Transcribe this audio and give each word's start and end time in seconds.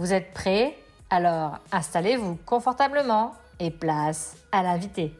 Vous 0.00 0.14
êtes 0.14 0.32
prêts? 0.32 0.78
Alors 1.10 1.58
installez-vous 1.72 2.36
confortablement 2.46 3.34
et 3.58 3.70
place 3.70 4.42
à 4.50 4.62
l'invité. 4.62 5.12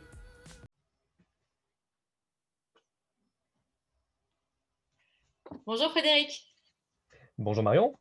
Bonjour 5.67 5.91
Frédéric. 5.91 6.47
Bonjour 7.37 7.63
Marion. 7.63 7.95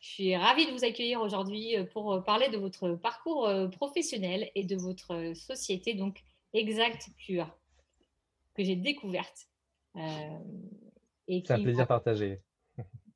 Je 0.00 0.08
suis 0.08 0.34
ravie 0.34 0.64
de 0.64 0.70
vous 0.72 0.86
accueillir 0.86 1.20
aujourd'hui 1.20 1.76
euh, 1.76 1.84
pour 1.84 2.14
euh, 2.14 2.20
parler 2.22 2.48
de 2.48 2.56
votre 2.56 2.94
parcours 2.94 3.46
euh, 3.46 3.68
professionnel 3.68 4.50
et 4.54 4.64
de 4.64 4.76
votre 4.76 5.34
société, 5.34 5.92
donc 5.92 6.22
Exact 6.54 7.06
Cure, 7.18 7.54
que 8.54 8.64
j'ai 8.64 8.76
découverte. 8.76 9.50
C'est 9.94 11.50
un 11.50 11.62
plaisir 11.62 11.86
partagé. 11.86 12.40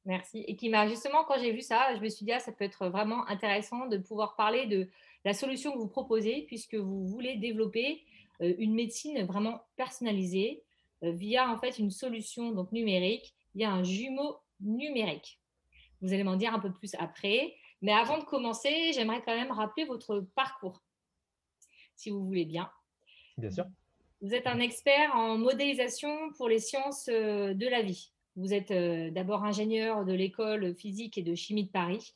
Merci. 0.08 0.42
Et 0.48 0.56
qui 0.56 0.70
m'a 0.70 0.88
justement, 0.88 1.22
quand 1.24 1.38
j'ai 1.38 1.52
vu 1.52 1.60
ça, 1.60 1.94
je 1.94 2.00
me 2.00 2.08
suis 2.08 2.24
dit, 2.24 2.32
ah, 2.32 2.40
ça 2.40 2.50
peut 2.50 2.64
être 2.64 2.88
vraiment 2.88 3.28
intéressant 3.28 3.86
de 3.86 3.98
pouvoir 3.98 4.36
parler 4.36 4.64
de 4.64 4.88
la 5.26 5.34
solution 5.34 5.70
que 5.70 5.76
vous 5.76 5.86
proposez, 5.86 6.44
puisque 6.46 6.76
vous 6.76 7.06
voulez 7.06 7.36
développer 7.36 8.02
euh, 8.40 8.54
une 8.56 8.72
médecine 8.72 9.22
vraiment 9.26 9.60
personnalisée 9.76 10.62
euh, 11.04 11.12
via 11.12 11.52
en 11.52 11.58
fait 11.58 11.78
une 11.78 11.90
solution 11.90 12.52
donc 12.52 12.72
numérique, 12.72 13.34
via 13.54 13.70
un 13.70 13.82
jumeau 13.82 14.38
numérique. 14.60 15.42
Vous 16.00 16.14
allez 16.14 16.24
m'en 16.24 16.36
dire 16.36 16.54
un 16.54 16.60
peu 16.60 16.72
plus 16.72 16.94
après. 16.94 17.54
Mais 17.82 17.92
avant 17.92 18.16
de 18.16 18.24
commencer, 18.24 18.92
j'aimerais 18.94 19.20
quand 19.20 19.36
même 19.36 19.52
rappeler 19.52 19.84
votre 19.84 20.20
parcours, 20.34 20.82
si 21.96 22.08
vous 22.08 22.24
voulez 22.24 22.46
bien. 22.46 22.70
Bien 23.36 23.50
sûr. 23.50 23.66
Vous 24.22 24.32
êtes 24.32 24.46
un 24.46 24.58
expert 24.58 25.14
en 25.14 25.36
modélisation 25.36 26.32
pour 26.38 26.48
les 26.48 26.60
sciences 26.60 27.10
euh, 27.12 27.52
de 27.52 27.68
la 27.68 27.82
vie. 27.82 28.10
Vous 28.38 28.54
êtes 28.54 28.70
euh, 28.70 29.10
d'abord 29.10 29.42
ingénieur 29.42 30.04
de 30.04 30.12
l'école 30.12 30.72
physique 30.76 31.18
et 31.18 31.22
de 31.22 31.34
chimie 31.34 31.64
de 31.64 31.72
Paris 31.72 32.14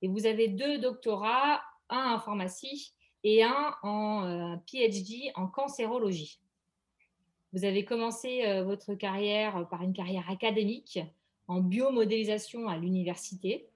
et 0.00 0.08
vous 0.08 0.24
avez 0.24 0.48
deux 0.48 0.78
doctorats, 0.78 1.60
un 1.90 2.14
en 2.14 2.18
pharmacie 2.18 2.94
et 3.22 3.42
un 3.42 3.74
en 3.82 4.24
euh, 4.24 4.56
PhD 4.66 5.30
en 5.34 5.46
cancérologie. 5.46 6.40
Vous 7.52 7.66
avez 7.66 7.84
commencé 7.84 8.46
euh, 8.46 8.64
votre 8.64 8.94
carrière 8.94 9.68
par 9.68 9.82
une 9.82 9.92
carrière 9.92 10.30
académique 10.30 11.00
en 11.48 11.60
biomodélisation 11.60 12.66
à 12.66 12.78
l'université. 12.78 13.68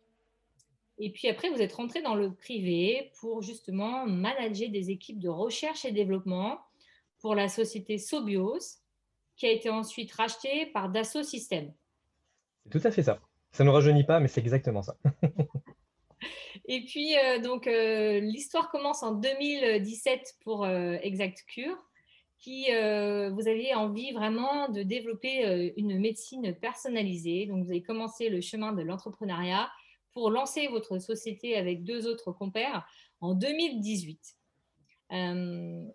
Et 0.97 1.13
puis 1.13 1.29
après, 1.29 1.51
vous 1.51 1.61
êtes 1.61 1.75
rentré 1.75 2.01
dans 2.01 2.15
le 2.15 2.33
privé 2.33 3.13
pour 3.21 3.43
justement 3.43 4.07
manager 4.07 4.71
des 4.71 4.91
équipes 4.91 5.19
de 5.19 5.29
recherche 5.29 5.85
et 5.85 5.93
développement 5.93 6.59
pour 7.19 7.35
la 7.35 7.51
société 7.51 7.99
Sobios, 7.99 8.79
qui 9.37 9.45
a 9.45 9.51
été 9.51 9.69
ensuite 9.69 10.13
rachetée 10.13 10.65
par 10.67 10.89
Dassault 10.89 11.23
Systèmes. 11.23 11.75
Tout 12.71 12.81
à 12.85 12.91
fait 12.91 13.03
ça. 13.03 13.21
Ça 13.53 13.65
ne 13.65 13.71
rajeunit 13.71 14.05
pas, 14.05 14.21
mais 14.21 14.29
c'est 14.29 14.41
exactement 14.41 14.83
ça. 14.83 14.97
Et 16.67 16.85
puis, 16.85 17.17
euh, 17.19 17.39
donc, 17.39 17.67
euh, 17.67 18.21
l'histoire 18.21 18.71
commence 18.71 19.03
en 19.03 19.13
2017 19.13 20.37
pour 20.41 20.65
euh, 20.65 20.97
Exact 21.03 21.43
Cure, 21.47 21.77
qui 22.39 22.67
vous 22.71 23.47
aviez 23.47 23.73
envie 23.77 24.11
vraiment 24.11 24.69
de 24.69 24.83
développer 24.83 25.73
une 25.77 26.01
médecine 26.01 26.53
personnalisée. 26.57 27.47
Donc, 27.47 27.63
vous 27.63 27.71
avez 27.71 27.85
commencé 27.85 28.31
le 28.31 28.41
chemin 28.41 28.73
de 28.73 28.83
l'entrepreneuriat 28.83 29.71
pour 30.13 30.29
lancer 30.29 30.67
votre 30.67 30.99
société 30.99 31.57
avec 31.57 31.85
deux 31.85 32.09
autres 32.09 32.33
compères 32.33 32.85
en 33.21 33.35
2018, 33.35 34.19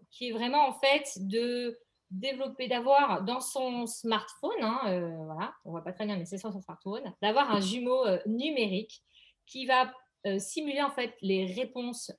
qui 0.10 0.30
est 0.30 0.32
vraiment 0.32 0.70
en 0.70 0.80
fait 0.80 1.18
de 1.18 1.78
développer, 2.12 2.68
d'avoir 2.68 3.24
dans 3.24 3.42
son 3.42 3.86
smartphone, 3.86 4.62
hein, 4.62 4.82
euh, 4.88 5.26
voilà, 5.26 5.54
on 5.66 5.72
voit 5.72 5.84
pas 5.84 5.94
très 5.94 6.06
bien, 6.06 6.18
mais 6.18 6.26
c'est 6.26 6.38
sur 6.38 6.52
son 6.52 6.62
smartphone, 6.62 7.14
d'avoir 7.22 7.52
un 7.52 7.60
jumeau 7.60 8.06
euh, 8.06 8.20
numérique 8.26 9.04
qui 9.46 9.66
va 9.66 9.94
euh, 10.26 10.40
simuler 10.40 10.82
en 10.82 10.90
fait 10.90 11.16
les 11.22 11.46
réponses 11.54 12.12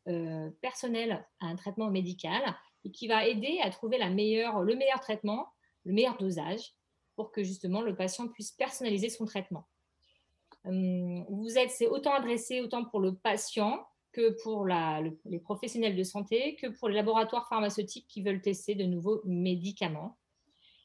personnelles 0.60 1.26
à 1.40 1.46
un 1.46 1.56
traitement 1.56 1.90
médical 1.90 2.42
et 2.84 2.90
qui 2.90 3.08
va 3.08 3.26
aider 3.26 3.60
à 3.62 3.70
trouver 3.70 3.98
le 3.98 4.10
meilleur 4.10 5.00
traitement, 5.00 5.48
le 5.84 5.92
meilleur 5.92 6.16
dosage 6.16 6.74
pour 7.16 7.32
que 7.32 7.42
justement 7.42 7.82
le 7.82 7.96
patient 7.96 8.28
puisse 8.28 8.52
personnaliser 8.52 9.08
son 9.08 9.24
traitement. 9.24 9.66
vous 10.64 11.58
êtes, 11.58 11.70
c'est 11.70 11.88
autant 11.88 12.14
adressé 12.14 12.60
autant 12.60 12.84
pour 12.84 13.00
le 13.00 13.14
patient 13.14 13.87
que 14.12 14.30
pour 14.42 14.66
les 14.66 15.38
professionnels 15.38 15.96
de 15.96 16.02
santé, 16.02 16.56
que 16.56 16.68
pour 16.68 16.88
les 16.88 16.94
laboratoires 16.94 17.48
pharmaceutiques 17.48 18.06
qui 18.08 18.22
veulent 18.22 18.40
tester 18.40 18.74
de 18.74 18.84
nouveaux 18.84 19.20
médicaments. 19.24 20.16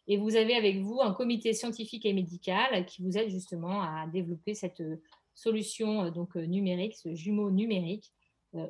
Et 0.08 0.18
vous 0.18 0.36
avez 0.36 0.56
avec 0.56 0.82
vous 0.82 1.00
un 1.02 1.14
comité 1.14 1.54
scientifique 1.54 2.06
et 2.06 2.14
médical 2.14 2.86
qui 2.86 3.02
vous 3.02 3.18
aide 3.18 3.30
justement 3.30 3.82
à 3.82 4.06
développer 4.08 4.54
cette 4.54 4.82
euh, 4.82 5.02
solution 5.34 6.04
euh, 6.04 6.12
donc 6.12 6.36
euh, 6.36 6.46
numérique, 6.46 6.96
ce 6.96 7.14
jumeau 7.16 7.50
numérique 7.52 8.12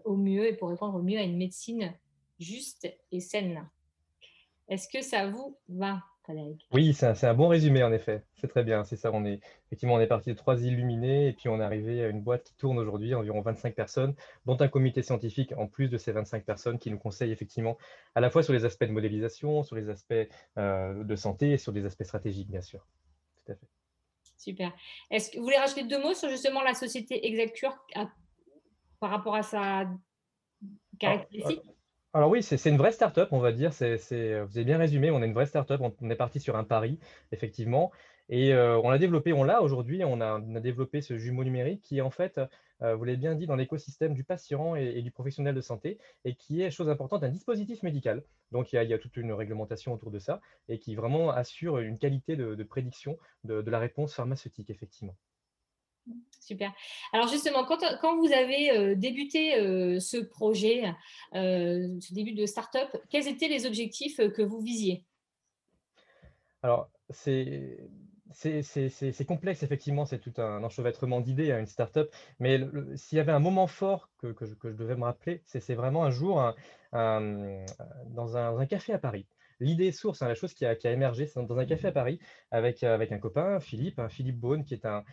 au 0.06 0.16
mieux 0.16 0.47
et 0.47 0.53
pour 0.53 0.70
répondre 0.70 0.96
au 0.96 1.02
mieux 1.02 1.18
à 1.18 1.24
une 1.24 1.35
médecine 1.35 1.94
juste 2.40 2.88
et 3.12 3.20
saine. 3.20 3.68
Est-ce 4.70 4.88
que 4.88 5.02
ça 5.02 5.30
vous 5.30 5.58
va? 5.68 6.02
Oui, 6.72 6.94
c'est 6.94 7.25
un, 7.25 7.34
bon 7.34 7.50
résumé 7.50 7.84
en 7.84 7.91
effet. 7.91 8.23
C'est 8.35 8.47
très 8.47 8.63
bien. 8.63 8.84
C'est 8.85 8.95
ça. 8.95 9.11
On 9.13 9.25
est 9.25 9.41
effectivement 9.67 9.95
on 9.95 10.00
est 10.00 10.07
parti 10.07 10.29
de 10.29 10.35
trois 10.35 10.61
illuminés 10.61 11.28
et 11.28 11.34
puis 11.34 11.50
on 11.50 11.59
est 11.59 11.63
arrivé 11.63 12.03
à 12.03 12.07
une 12.07 12.22
boîte 12.22 12.44
qui 12.44 12.56
tourne 12.56 12.78
aujourd'hui 12.78 13.13
environ 13.13 13.41
25 13.41 13.75
personnes, 13.75 14.16
dont 14.45 14.57
un 14.59 14.69
comité 14.69 15.01
scientifique 15.01 15.53
en 15.57 15.67
plus 15.67 15.89
de 15.89 15.97
ces 15.97 16.13
25 16.13 16.45
personnes 16.45 16.79
qui 16.79 16.91
nous 16.91 16.97
conseillent 16.97 17.31
effectivement 17.31 17.78
à 18.16 18.22
la 18.22 18.29
fois 18.29 18.41
sur 18.41 18.53
les 18.53 18.63
aspects 18.63 18.85
de 18.85 18.91
modélisation, 18.91 19.63
sur 19.63 19.75
les 19.75 19.89
aspects 19.89 20.13
euh, 20.57 21.03
de 21.03 21.16
santé 21.16 21.51
et 21.51 21.57
sur 21.57 21.73
des 21.73 21.85
aspects 21.85 22.03
stratégiques 22.03 22.50
bien 22.50 22.61
sûr. 22.61 22.88
Tout 23.45 23.51
à 23.51 23.55
fait. 23.55 23.67
Super. 24.38 24.73
Est-ce 25.11 25.29
que 25.29 25.38
vous 25.38 25.44
voulez 25.44 25.57
rajouter 25.57 25.84
deux 25.84 26.01
mots 26.01 26.13
sur 26.13 26.29
justement 26.29 26.61
la 26.61 26.73
société 26.73 27.25
Exacture 27.28 27.78
par 29.00 29.09
rapport 29.09 29.35
à 29.35 29.44
sa 29.44 29.90
caractéristique? 31.00 31.61
Alors 32.16 32.29
oui, 32.29 32.44
c'est 32.44 32.69
une 32.69 32.78
vraie 32.78 32.91
start-up, 32.91 33.29
on 33.31 33.40
va 33.40 33.51
dire. 33.51 33.74
C'est, 33.74 33.96
vous 33.96 34.57
avez 34.57 34.63
bien 34.66 34.78
résumé, 34.78 35.09
on 35.09 35.24
est 35.24 35.25
une 35.25 35.34
vraie 35.34 35.47
start-up. 35.47 35.81
On, 35.81 36.09
est 36.12 36.16
parti 36.16 36.40
sur 36.40 36.56
un 36.56 36.63
pari, 36.63 37.00
effectivement. 37.31 37.91
Et 38.29 38.53
euh, 38.53 38.79
on 38.79 38.91
l'a 38.91 39.00
développé, 39.00 39.34
on 39.34 39.44
l'a 39.44 39.63
aujourd'hui. 39.63 40.03
On 40.06 40.22
a, 40.22 40.40
développé 40.59 41.02
ce 41.02 41.18
jumeau 41.18 41.44
numérique 41.44 41.81
qui 41.81 41.97
est 41.97 42.02
en 42.02 42.12
fait, 42.12 42.40
euh, 42.84 42.96
vous 42.96 43.03
l'avez 43.03 43.18
bien 43.18 43.34
dit, 43.34 43.47
dans 43.47 43.56
l'écosystème 43.56 44.13
du 44.13 44.23
patient 44.23 44.75
et, 44.75 45.02
du 45.02 45.09
professionnel 45.09 45.56
de 45.56 45.62
santé 45.62 45.97
et 46.23 46.35
qui 46.35 46.62
est, 46.62 46.69
chose 46.69 46.90
importante, 46.90 47.23
un 47.23 47.29
dispositif 47.29 47.81
médical. 47.81 48.23
Donc 48.52 48.73
il 48.73 48.84
y, 48.84 48.94
a, 48.94 48.97
toute 49.00 49.18
une 49.18 49.34
réglementation 49.34 49.91
autour 49.91 50.12
de 50.12 50.19
ça 50.19 50.40
et 50.69 50.78
qui 50.78 50.96
vraiment 50.96 51.31
assure 51.31 51.79
une 51.79 51.97
qualité 51.97 52.35
de, 52.35 52.63
prédiction 52.63 53.18
de 53.44 53.69
la 53.69 53.79
réponse 53.79 54.13
pharmaceutique, 54.13 54.69
effectivement. 54.69 55.16
Super. 56.40 56.74
Alors 57.14 57.28
justement, 57.30 57.64
quand, 57.64 58.18
vous 58.18 58.34
avez 58.34 58.72
euh, 58.72 58.96
débuté 58.96 59.56
euh, 59.56 60.00
ce 60.00 60.18
projet, 60.18 60.84
euh, 61.36 61.88
ce 62.02 62.14
début 62.14 62.34
de 62.34 62.46
start-up, 62.46 62.90
quels 63.09 63.28
étaient 63.28 63.47
les 63.47 63.66
objectifs 63.66 64.18
que 64.18 64.41
vous 64.41 64.59
visiez? 64.59 65.06
Alors, 66.62 66.90
c'est 67.09 67.78
complexe, 69.25 69.64
effectivement, 69.64 70.06
c'est 70.06 70.19
tout 70.19 70.34
un 70.38 70.64
enchevêtrement 70.64 71.22
d'idées 71.22 71.52
à 71.52 71.59
une 71.59 71.66
start-up. 71.66 72.14
Mais 72.40 72.59
s'il 72.96 73.18
y 73.18 73.22
avait 73.22 73.31
un 73.31 73.40
moment 73.40 73.67
fort 73.67 74.09
que, 74.17 74.34
je, 74.41 74.70
devais 74.70 74.96
me 74.96 75.03
rappeler, 75.03 75.44
c'est 75.46 75.76
vraiment 75.76 76.03
un 76.03 76.11
jour 76.11 76.53
dans 76.91 78.38
un, 78.38 78.66
café 78.66 78.94
à 78.94 78.97
Paris 78.97 79.26
l'idée 79.64 79.92
source, 79.92 80.22
hein, 80.22 80.28
la 80.28 80.36
chose 80.36 80.54
qui 80.54 80.66
a, 80.66 80.76
émergé, 80.86 81.26
c'est 81.26 81.44
dans 81.44 81.58
un 81.58 81.66
café 81.66 81.88
à 81.88 81.92
Paris 81.92 82.20
avec, 82.52 82.84
euh, 82.84 82.94
avec 82.94 83.12
un 83.12 83.18
copain, 83.18 83.60
Philippe, 83.60 84.00
hein, 84.00 84.10
Philippe 84.10 84.38
Beaune, 84.40 84.64
qui 84.64 84.74
est 84.74 84.86
un, 84.86 85.04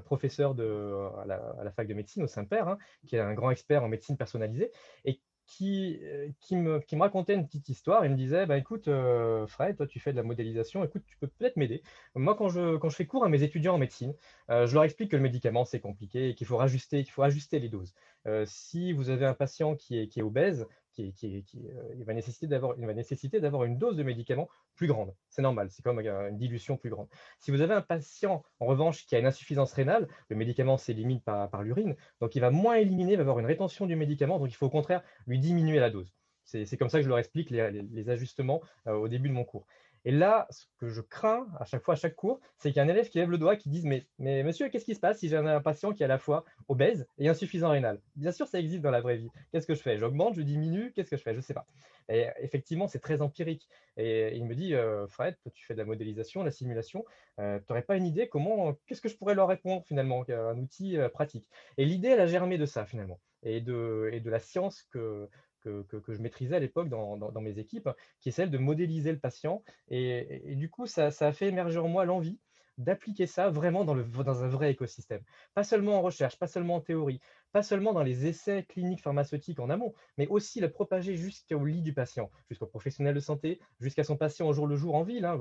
professeur 0.00 0.54
de, 0.54 0.94
à, 1.20 1.26
la, 1.26 1.70
fac 1.72 1.86
de 1.86 1.94
médecine 1.94 2.22
au 2.22 2.26
Saint-Père, 2.26 2.68
hein, 2.68 2.78
qui 3.06 3.16
est 3.16 3.20
un 3.20 3.34
grand 3.34 3.50
expert 3.50 3.82
en 3.82 3.88
médecine 3.88 4.16
personnalisée, 4.16 4.70
et 5.04 5.20
qui, 5.46 5.98
euh, 6.02 6.28
qui, 6.40 6.56
me, 6.56 6.78
qui 6.80 6.94
me 6.94 7.00
racontait 7.00 7.34
une 7.34 7.46
petite 7.46 7.70
histoire. 7.70 8.04
Il 8.04 8.10
me 8.10 8.16
disait 8.16 8.44
bah, 8.44 8.58
Écoute, 8.58 8.86
euh, 8.88 9.46
Fred, 9.46 9.76
toi, 9.76 9.86
tu 9.86 9.98
fais 9.98 10.12
de 10.12 10.16
la 10.16 10.22
modélisation, 10.22 10.84
écoute, 10.84 11.02
tu 11.06 11.16
peux 11.18 11.26
peut-être 11.26 11.56
m'aider. 11.56 11.82
Moi, 12.14 12.34
quand 12.36 12.48
je, 12.48 12.76
quand 12.76 12.90
je 12.90 12.96
fais 12.96 13.06
cours 13.06 13.24
à 13.24 13.28
mes 13.28 13.42
étudiants 13.42 13.74
en 13.74 13.78
médecine, 13.78 14.14
je 14.48 14.72
leur 14.74 14.84
explique 14.84 15.10
que 15.10 15.16
le 15.16 15.22
médicament, 15.22 15.64
c'est 15.64 15.80
compliqué 15.80 16.30
et 16.30 16.34
qu'il 16.34 16.46
faut, 16.46 16.56
rajuster, 16.56 17.02
qu'il 17.02 17.12
faut 17.12 17.22
ajuster 17.22 17.58
les 17.58 17.68
doses. 17.68 17.94
si 18.44 18.92
vous 18.92 19.08
avez 19.10 19.24
un 19.24 19.34
patient 19.34 19.74
qui 19.74 19.98
est, 19.98 20.08
qui 20.08 20.20
est 20.20 20.22
obèse, 20.22 20.66
qui, 21.12 21.44
euh, 21.56 21.94
il 21.96 22.04
va 22.04 22.14
nécessiter 22.14 23.40
d'avoir 23.40 23.64
une 23.64 23.78
dose 23.78 23.96
de 23.96 24.02
médicament 24.02 24.48
plus 24.74 24.86
grande. 24.86 25.14
C'est 25.28 25.42
normal, 25.42 25.68
c'est 25.70 25.82
comme 25.82 26.00
une 26.00 26.36
dilution 26.36 26.76
plus 26.76 26.90
grande. 26.90 27.08
Si 27.38 27.50
vous 27.50 27.60
avez 27.60 27.74
un 27.74 27.82
patient, 27.82 28.42
en 28.60 28.66
revanche, 28.66 29.06
qui 29.06 29.16
a 29.16 29.18
une 29.18 29.26
insuffisance 29.26 29.72
rénale, 29.72 30.08
le 30.28 30.36
médicament 30.36 30.76
s'élimine 30.76 31.20
par, 31.20 31.48
par 31.50 31.62
l'urine, 31.62 31.96
donc 32.20 32.34
il 32.34 32.40
va 32.40 32.50
moins 32.50 32.76
éliminer, 32.76 33.12
il 33.12 33.16
va 33.16 33.22
avoir 33.22 33.38
une 33.38 33.46
rétention 33.46 33.86
du 33.86 33.96
médicament, 33.96 34.38
donc 34.38 34.50
il 34.50 34.54
faut 34.54 34.66
au 34.66 34.70
contraire 34.70 35.02
lui 35.26 35.38
diminuer 35.38 35.78
la 35.78 35.90
dose. 35.90 36.14
C'est 36.48 36.78
comme 36.78 36.88
ça 36.88 36.98
que 36.98 37.04
je 37.04 37.08
leur 37.10 37.18
explique 37.18 37.50
les, 37.50 38.08
ajustements 38.08 38.62
euh, 38.86 38.94
au 38.94 39.08
début 39.08 39.28
de 39.28 39.34
mon 39.34 39.44
cours. 39.44 39.66
Et 40.08 40.10
là, 40.10 40.46
ce 40.48 40.64
que 40.78 40.88
je 40.88 41.02
crains 41.02 41.46
à 41.60 41.66
chaque 41.66 41.82
fois, 41.82 41.92
à 41.92 41.96
chaque 41.98 42.16
cours, 42.16 42.40
c'est 42.56 42.70
qu'il 42.70 42.78
y 42.78 42.80
a 42.80 42.82
un 42.82 42.88
élève 42.88 43.10
qui 43.10 43.18
lève 43.18 43.28
le 43.28 43.36
doigt, 43.36 43.56
qui 43.56 43.68
dise 43.68 43.84
mais, 43.84 44.06
monsieur, 44.18 44.70
qu'est-ce 44.70 44.86
qui 44.86 44.94
se 44.94 45.00
passe 45.00 45.18
si 45.18 45.28
j'ai 45.28 45.36
un 45.36 45.60
patient 45.60 45.92
qui 45.92 46.02
est 46.02 46.06
à 46.06 46.08
la 46.08 46.16
fois 46.16 46.46
obèse 46.66 47.06
et 47.18 47.28
insuffisant 47.28 47.68
rénal? 47.68 48.00
Bien 48.16 48.32
sûr, 48.32 48.48
ça 48.48 48.58
existe 48.58 48.80
dans 48.80 48.90
la 48.90 49.02
vraie 49.02 49.18
vie. 49.18 49.28
Qu'est-ce 49.52 49.66
que 49.66 49.74
je 49.74 49.82
fais? 49.82 49.98
J'augmente, 49.98 50.34
je 50.34 50.40
diminue, 50.40 50.92
qu'est-ce 50.94 51.10
que 51.10 51.18
je 51.18 51.22
fais? 51.22 51.32
Je 51.32 51.36
ne 51.36 51.42
sais 51.42 51.52
pas. 51.52 51.66
Et 52.08 52.26
effectivement, 52.40 52.88
c'est 52.88 53.00
très 53.00 53.20
empirique. 53.20 53.68
Et 53.98 54.34
il 54.34 54.46
me 54.46 54.54
dit 54.54 54.74
euh, 54.74 55.06
Fred, 55.08 55.36
tu 55.52 55.66
fais 55.66 55.74
de 55.74 55.78
la 55.78 55.84
modélisation, 55.84 56.40
de 56.40 56.46
la 56.46 56.52
simulation, 56.52 57.04
euh, 57.38 57.58
tu 57.58 57.66
n'aurais 57.68 57.82
pas 57.82 57.98
une 57.98 58.06
idée 58.06 58.30
comment, 58.30 58.78
qu'est-ce 58.86 59.02
que 59.02 59.10
je 59.10 59.16
pourrais 59.18 59.34
leur 59.34 59.48
répondre 59.48 59.84
finalement 59.84 60.24
Un 60.26 60.56
outil 60.56 60.96
euh, 60.96 61.10
pratique? 61.10 61.50
Et 61.76 61.84
l'idée, 61.84 62.08
elle 62.08 62.20
a 62.20 62.26
germé 62.26 62.56
de 62.56 62.64
ça 62.64 62.86
finalement, 62.86 63.20
et 63.42 63.60
de 63.60 64.30
la 64.30 64.38
science 64.38 64.84
que 64.84 65.28
que, 65.88 66.12
je 66.12 66.20
maîtrisais 66.20 66.56
à 66.56 66.60
l'époque 66.60 66.88
dans, 66.88 67.40
mes 67.40 67.58
équipes, 67.58 67.88
qui 68.20 68.28
est 68.30 68.32
celle 68.32 68.50
de 68.50 68.58
modéliser 68.58 69.12
le 69.12 69.18
patient. 69.18 69.62
Et, 69.88 70.54
du 70.56 70.70
coup, 70.70 70.86
ça, 70.86 71.10
ça, 71.10 71.28
a 71.28 71.32
fait 71.32 71.48
émerger 71.48 71.78
en 71.78 71.88
moi 71.88 72.04
l'envie 72.04 72.38
d'appliquer 72.78 73.26
ça 73.26 73.50
vraiment 73.50 73.84
dans, 73.84 73.94
le, 73.94 74.06
un 74.26 74.48
vrai 74.48 74.70
écosystème. 74.70 75.20
Pas 75.54 75.64
seulement 75.64 75.98
en 75.98 76.02
recherche, 76.02 76.38
pas 76.38 76.46
seulement 76.46 76.76
en 76.76 76.80
théorie, 76.80 77.20
pas 77.52 77.62
seulement 77.62 77.92
dans 77.92 78.02
les 78.02 78.26
essais 78.26 78.64
cliniques 78.68 79.02
pharmaceutiques 79.02 79.60
en 79.60 79.68
amont, 79.68 79.94
mais 80.16 80.26
aussi 80.28 80.60
le 80.60 80.70
propager 80.70 81.16
jusqu'au 81.16 81.64
lit 81.64 81.82
du 81.82 81.92
patient, 81.92 82.30
jusqu'au 82.48 82.66
professionnel 82.66 83.14
de 83.14 83.20
santé, 83.20 83.60
jusqu'à 83.80 84.04
son 84.04 84.16
patient 84.16 84.46
au 84.46 84.52
jour 84.52 84.66
le 84.66 84.76
jour 84.76 84.94
en 84.94 85.02
ville, 85.02 85.24
hein, 85.24 85.38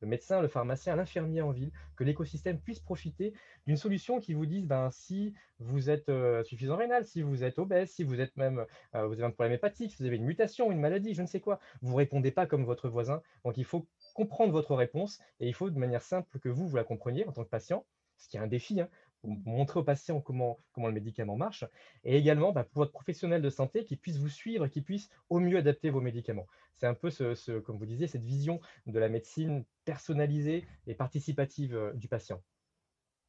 le 0.00 0.06
médecin, 0.06 0.40
le 0.40 0.48
pharmacien, 0.48 0.96
l'infirmier 0.96 1.42
en 1.42 1.50
ville, 1.50 1.72
que 1.96 2.04
l'écosystème 2.04 2.60
puisse 2.60 2.80
profiter 2.80 3.34
d'une 3.66 3.76
solution 3.76 4.20
qui 4.20 4.34
vous 4.34 4.46
dise 4.46 4.66
ben, 4.66 4.90
si 4.90 5.34
vous 5.58 5.90
êtes 5.90 6.08
euh, 6.08 6.42
suffisant 6.44 6.76
rénal, 6.76 7.04
si 7.04 7.22
vous 7.22 7.44
êtes 7.44 7.58
obèse, 7.58 7.90
si 7.90 8.04
vous 8.04 8.20
êtes 8.20 8.36
même 8.36 8.64
euh, 8.94 9.06
vous 9.06 9.14
avez 9.14 9.24
un 9.24 9.30
problème 9.30 9.54
hépatique, 9.54 9.92
si 9.92 9.98
vous 9.98 10.06
avez 10.06 10.16
une 10.16 10.24
mutation, 10.24 10.70
une 10.70 10.80
maladie, 10.80 11.14
je 11.14 11.22
ne 11.22 11.26
sais 11.26 11.40
quoi, 11.40 11.60
vous 11.80 11.94
répondez 11.94 12.30
pas 12.30 12.46
comme 12.46 12.64
votre 12.64 12.88
voisin. 12.88 13.22
Donc 13.44 13.56
il 13.56 13.64
faut 13.64 13.86
comprendre 14.12 14.52
votre 14.52 14.74
réponse 14.74 15.20
et 15.40 15.48
il 15.48 15.54
faut 15.54 15.70
de 15.70 15.78
manière 15.78 16.02
simple 16.02 16.38
que 16.38 16.48
vous, 16.48 16.66
vous 16.66 16.76
la 16.76 16.84
compreniez 16.84 17.26
en 17.26 17.32
tant 17.32 17.44
que 17.44 17.50
patient, 17.50 17.84
ce 18.16 18.28
qui 18.28 18.36
est 18.36 18.40
un 18.40 18.46
défi, 18.46 18.80
hein, 18.80 18.88
montrer 19.24 19.80
au 19.80 19.84
patient 19.84 20.20
comment, 20.20 20.60
comment 20.72 20.88
le 20.88 20.94
médicament 20.94 21.36
marche, 21.36 21.64
et 22.04 22.16
également 22.16 22.52
bah, 22.52 22.64
pour 22.64 22.82
votre 22.82 22.92
professionnel 22.92 23.42
de 23.42 23.50
santé 23.50 23.84
qui 23.84 23.96
puisse 23.96 24.18
vous 24.18 24.28
suivre, 24.28 24.66
qui 24.66 24.80
puisse 24.80 25.08
au 25.30 25.38
mieux 25.38 25.58
adapter 25.58 25.90
vos 25.90 26.00
médicaments. 26.00 26.46
C'est 26.74 26.86
un 26.86 26.94
peu, 26.94 27.10
ce, 27.10 27.58
comme 27.60 27.78
vous 27.78 27.86
disiez, 27.86 28.06
cette 28.06 28.24
vision 28.24 28.60
de 28.86 28.98
la 28.98 29.08
médecine 29.08 29.64
personnalisée 29.84 30.66
et 30.86 30.94
participative 30.94 31.76
euh, 31.76 31.92
du 31.94 32.08
patient. 32.08 32.42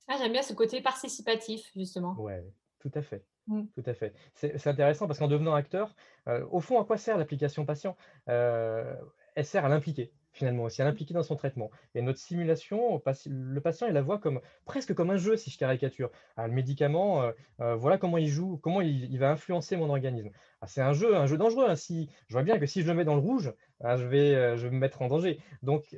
Ah, 0.08 0.16
j'aime 0.18 0.32
bien 0.32 0.42
ce 0.42 0.54
côté 0.54 0.82
participatif, 0.82 1.72
justement. 1.76 2.16
Oui, 2.18 2.34
tout 2.80 2.92
à 2.96 3.02
fait. 3.02 3.26
Mmh. 3.48 3.64
Tout 3.76 3.84
à 3.86 3.94
fait. 3.94 4.14
C'est 4.36 4.68
intéressant 4.68 5.06
parce 5.06 5.20
qu'en 5.20 5.28
devenant 5.28 5.54
acteur, 5.54 5.96
euh, 6.28 6.46
au 6.52 6.60
fond, 6.60 6.80
à 6.82 6.86
quoi 6.86 6.98
sert 6.98 7.18
l'application 7.18 7.66
patient? 7.66 7.96
Euh, 8.30 8.96
Elle 9.36 9.46
sert 9.46 9.66
à 9.66 9.70
l'impliquer 9.70 10.12
finalement 10.34 10.64
aussi, 10.64 10.82
à 10.82 10.86
l'impliquer 10.86 11.14
dans 11.14 11.24
son 11.24 11.36
traitement. 11.36 11.72
Et 11.96 12.02
notre 12.02 12.20
simulation, 12.20 13.02
le 13.28 13.62
patient, 13.62 13.88
il 13.88 13.94
la 13.94 14.02
voit 14.02 14.18
comme, 14.18 14.42
presque 14.66 14.94
comme 14.94 15.12
un 15.12 15.18
jeu, 15.18 15.38
si 15.38 15.50
je 15.50 15.58
caricature. 15.58 16.10
Ah, 16.36 16.48
le 16.48 16.54
médicament, 16.54 17.22
euh, 17.22 17.32
euh, 17.62 17.76
voilà 17.76 17.98
comment 17.98 18.18
il 18.18 18.28
joue, 18.28 18.58
comment 18.58 18.82
il, 18.82 19.18
va 19.20 19.32
influencer 19.32 19.78
mon 19.78 19.90
organisme. 19.90 20.32
Ah, 20.62 20.68
c'est 20.68 20.82
un 20.82 20.94
jeu, 20.94 21.16
un 21.16 21.28
jeu 21.28 21.38
dangereux. 21.38 21.70
Hein. 21.70 21.76
je 21.76 22.34
vois 22.34 22.44
bien 22.44 22.60
que 22.60 22.66
si 22.66 22.82
je 22.82 22.88
le 22.88 22.94
mets 22.94 23.06
dans 23.06 23.16
le 23.16 23.22
rouge, 23.22 23.54
ah, 23.82 23.96
je, 23.96 24.06
vais, 24.06 24.34
euh, 24.36 24.58
je 24.58 24.68
vais 24.68 24.74
me 24.74 24.80
mettre 24.80 25.02
en 25.02 25.08
danger. 25.08 25.40
Donc, 25.62 25.96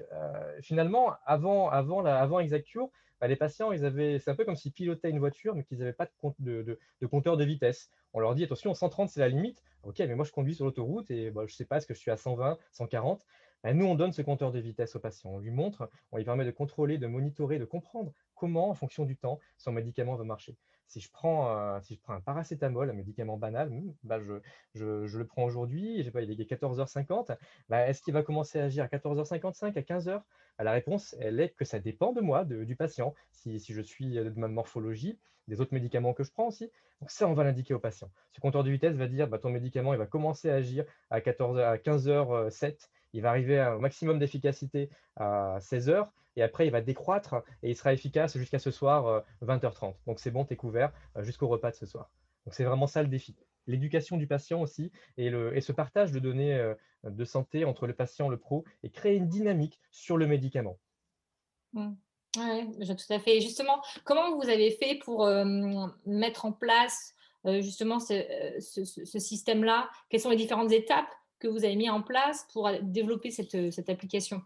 finalement, 0.61 1.13
avant, 1.25 1.69
avant, 1.69 2.05
avant 2.05 2.39
Exacture, 2.39 2.89
bah, 3.21 3.27
les 3.27 3.35
patients, 3.37 3.71
c'est 3.71 4.27
un 4.27 4.35
peu 4.35 4.43
comme 4.43 4.55
s'ils 4.55 4.73
pilotaient 4.73 5.09
une 5.09 5.19
voiture, 5.19 5.55
mais 5.55 5.63
qu'ils 5.63 5.79
n'avaient 5.79 5.93
pas 5.93 6.07
de, 6.39 6.79
compteur 7.09 7.37
de 7.37 7.45
vitesse. 7.45 7.89
On 8.13 8.19
leur 8.19 8.35
dit, 8.35 8.43
attention, 8.43 8.73
130, 8.73 9.09
c'est 9.09 9.21
la 9.21 9.29
limite. 9.29 9.63
Ok, 9.83 9.99
mais 9.99 10.15
moi, 10.15 10.25
je 10.25 10.31
conduis 10.31 10.55
sur 10.55 10.65
l'autoroute 10.65 11.09
et 11.11 11.31
bah, 11.31 11.41
je 11.47 11.53
ne 11.53 11.55
sais 11.55 11.65
pas, 11.65 11.77
est-ce 11.77 11.87
que 11.87 11.93
je 11.93 11.99
suis 11.99 12.11
à 12.11 12.17
120, 12.17 12.57
140 12.71 13.19
bah, 13.19 13.25
nous, 13.73 13.85
on 13.85 13.95
donne 13.95 14.11
ce 14.11 14.21
compteur 14.21 14.51
de 14.51 14.59
vitesse 14.59 14.95
au 14.95 14.99
patient. 14.99 15.31
On 15.31 15.39
lui 15.39 15.51
montre, 15.51 15.89
on 16.11 16.17
lui 16.17 16.25
permet 16.25 16.45
de 16.45 16.51
contrôler, 16.51 16.97
de 16.97 17.07
monitorer, 17.07 17.59
de 17.59 17.65
comprendre 17.65 18.13
comment, 18.35 18.69
en 18.69 18.73
fonction 18.73 19.05
du 19.05 19.17
temps, 19.17 19.39
son 19.57 19.71
médicament 19.71 20.15
va 20.15 20.23
marcher. 20.23 20.55
Si 20.87 20.99
je 21.01 21.09
prends, 21.11 21.49
euh, 21.49 21.79
un 22.07 22.21
paracétamol, 22.21 22.89
un 22.89 22.93
médicament 22.93 23.37
banal, 23.37 23.69
hmm, 23.69 23.93
bah 24.03 24.19
je, 24.19 25.17
le 25.17 25.25
prends 25.25 25.43
aujourd'hui, 25.43 25.99
il 25.99 26.07
est 26.07 26.51
14h50, 26.51 27.35
bah, 27.69 27.87
est-ce 27.87 28.01
qu'il 28.03 28.13
va 28.13 28.21
commencer 28.21 28.59
à 28.59 28.65
agir 28.65 28.83
à 28.83 28.87
14h55, 28.87 29.77
à 29.77 29.81
15h 29.81 30.21
La 30.59 30.71
réponse, 30.71 31.15
elle 31.19 31.39
est 31.39 31.49
que 31.49 31.65
ça 31.65 31.79
dépend 31.79 32.13
de 32.13 32.21
moi, 32.21 32.45
du 32.45 32.75
patient, 32.75 33.15
si, 33.31 33.59
je 33.59 33.81
suis 33.81 34.13
de 34.13 34.29
ma 34.35 34.47
morphologie, 34.47 35.17
des 35.47 35.59
autres 35.61 35.73
médicaments 35.73 36.13
que 36.13 36.23
je 36.23 36.31
prends 36.31 36.47
aussi. 36.47 36.71
Donc 37.01 37.11
ça, 37.11 37.27
on 37.27 37.33
va 37.33 37.43
l'indiquer 37.43 37.73
au 37.73 37.79
patient. 37.79 38.09
Ce 38.31 38.39
compteur 38.39 38.63
de 38.63 38.69
vitesse 38.69 38.95
va 38.95 39.07
dire, 39.07 39.27
bah, 39.27 39.39
ton 39.39 39.49
médicament, 39.49 39.93
il 39.93 39.97
va 39.97 40.05
commencer 40.05 40.49
à 40.49 40.55
agir 40.55 40.85
à, 41.09 41.19
14, 41.19 41.59
à 41.59 41.77
15h07 41.77 42.89
il 43.15 43.21
va 43.21 43.29
arriver 43.29 43.65
au 43.75 43.79
maximum 43.79 44.19
d'efficacité 44.19 44.89
à 45.15 45.57
16 45.61 45.89
heures 45.89 46.11
et 46.35 46.43
après 46.43 46.67
il 46.67 46.71
va 46.71 46.81
décroître 46.81 47.35
et 47.63 47.69
il 47.69 47.75
sera 47.75 47.93
efficace 47.93 48.37
jusqu'à 48.37 48.59
ce 48.59 48.71
soir 48.71 49.23
20h30. 49.41 49.87
Euh, 49.87 49.91
Donc 50.05 50.19
c'est 50.19 50.31
bon, 50.31 50.43
tu 50.43 50.53
es 50.53 50.57
couvert 50.57 50.91
euh, 51.15 51.23
jusqu'au 51.23 51.47
repas 51.47 51.71
de 51.71 51.77
ce 51.77 51.85
soir. 51.85 52.11
Donc 52.45 52.53
c'est 52.53 52.65
vraiment 52.65 52.87
ça 52.87 53.01
le 53.01 53.07
défi. 53.07 53.33
L'éducation 53.67 54.17
du 54.17 54.27
patient 54.27 54.61
aussi 54.61 54.91
et, 55.17 55.29
le, 55.29 55.55
et, 55.55 55.61
ce 55.61 55.71
partage 55.71 56.11
de 56.11 56.19
données 56.19 56.55
euh, 56.55 56.75
de 57.05 57.23
santé 57.23 57.63
entre 57.63 57.87
le 57.87 57.93
patient 57.93 58.27
et 58.27 58.31
le 58.31 58.37
pro 58.37 58.65
et 58.83 58.89
créer 58.89 59.15
une 59.15 59.29
dynamique 59.29 59.79
sur 59.91 60.17
le 60.17 60.27
médicament. 60.27 60.77
Mmh. 61.71 61.93
Oui, 62.37 62.85
tout 62.85 63.13
à 63.13 63.19
fait. 63.19 63.39
Justement, 63.39 63.81
comment 64.03 64.35
vous 64.35 64.49
avez 64.49 64.71
fait 64.71 64.95
pour 64.95 65.25
mettre 66.05 66.43
en 66.43 66.51
place 66.51 67.15
justement 67.45 68.01
ce, 68.01 68.59
ce 68.59 69.19
système-là? 69.19 69.89
Quelles 70.09 70.19
sont 70.19 70.31
les 70.31 70.35
différentes 70.35 70.73
étapes? 70.73 71.07
Vous 71.47 71.65
avez 71.65 71.75
mis 71.75 71.89
en 71.89 72.01
place 72.01 72.47
pour 72.53 72.69
développer 72.81 73.31
cette, 73.31 73.55
euh, 73.55 73.71
cette 73.71 73.89
application? 73.89 74.41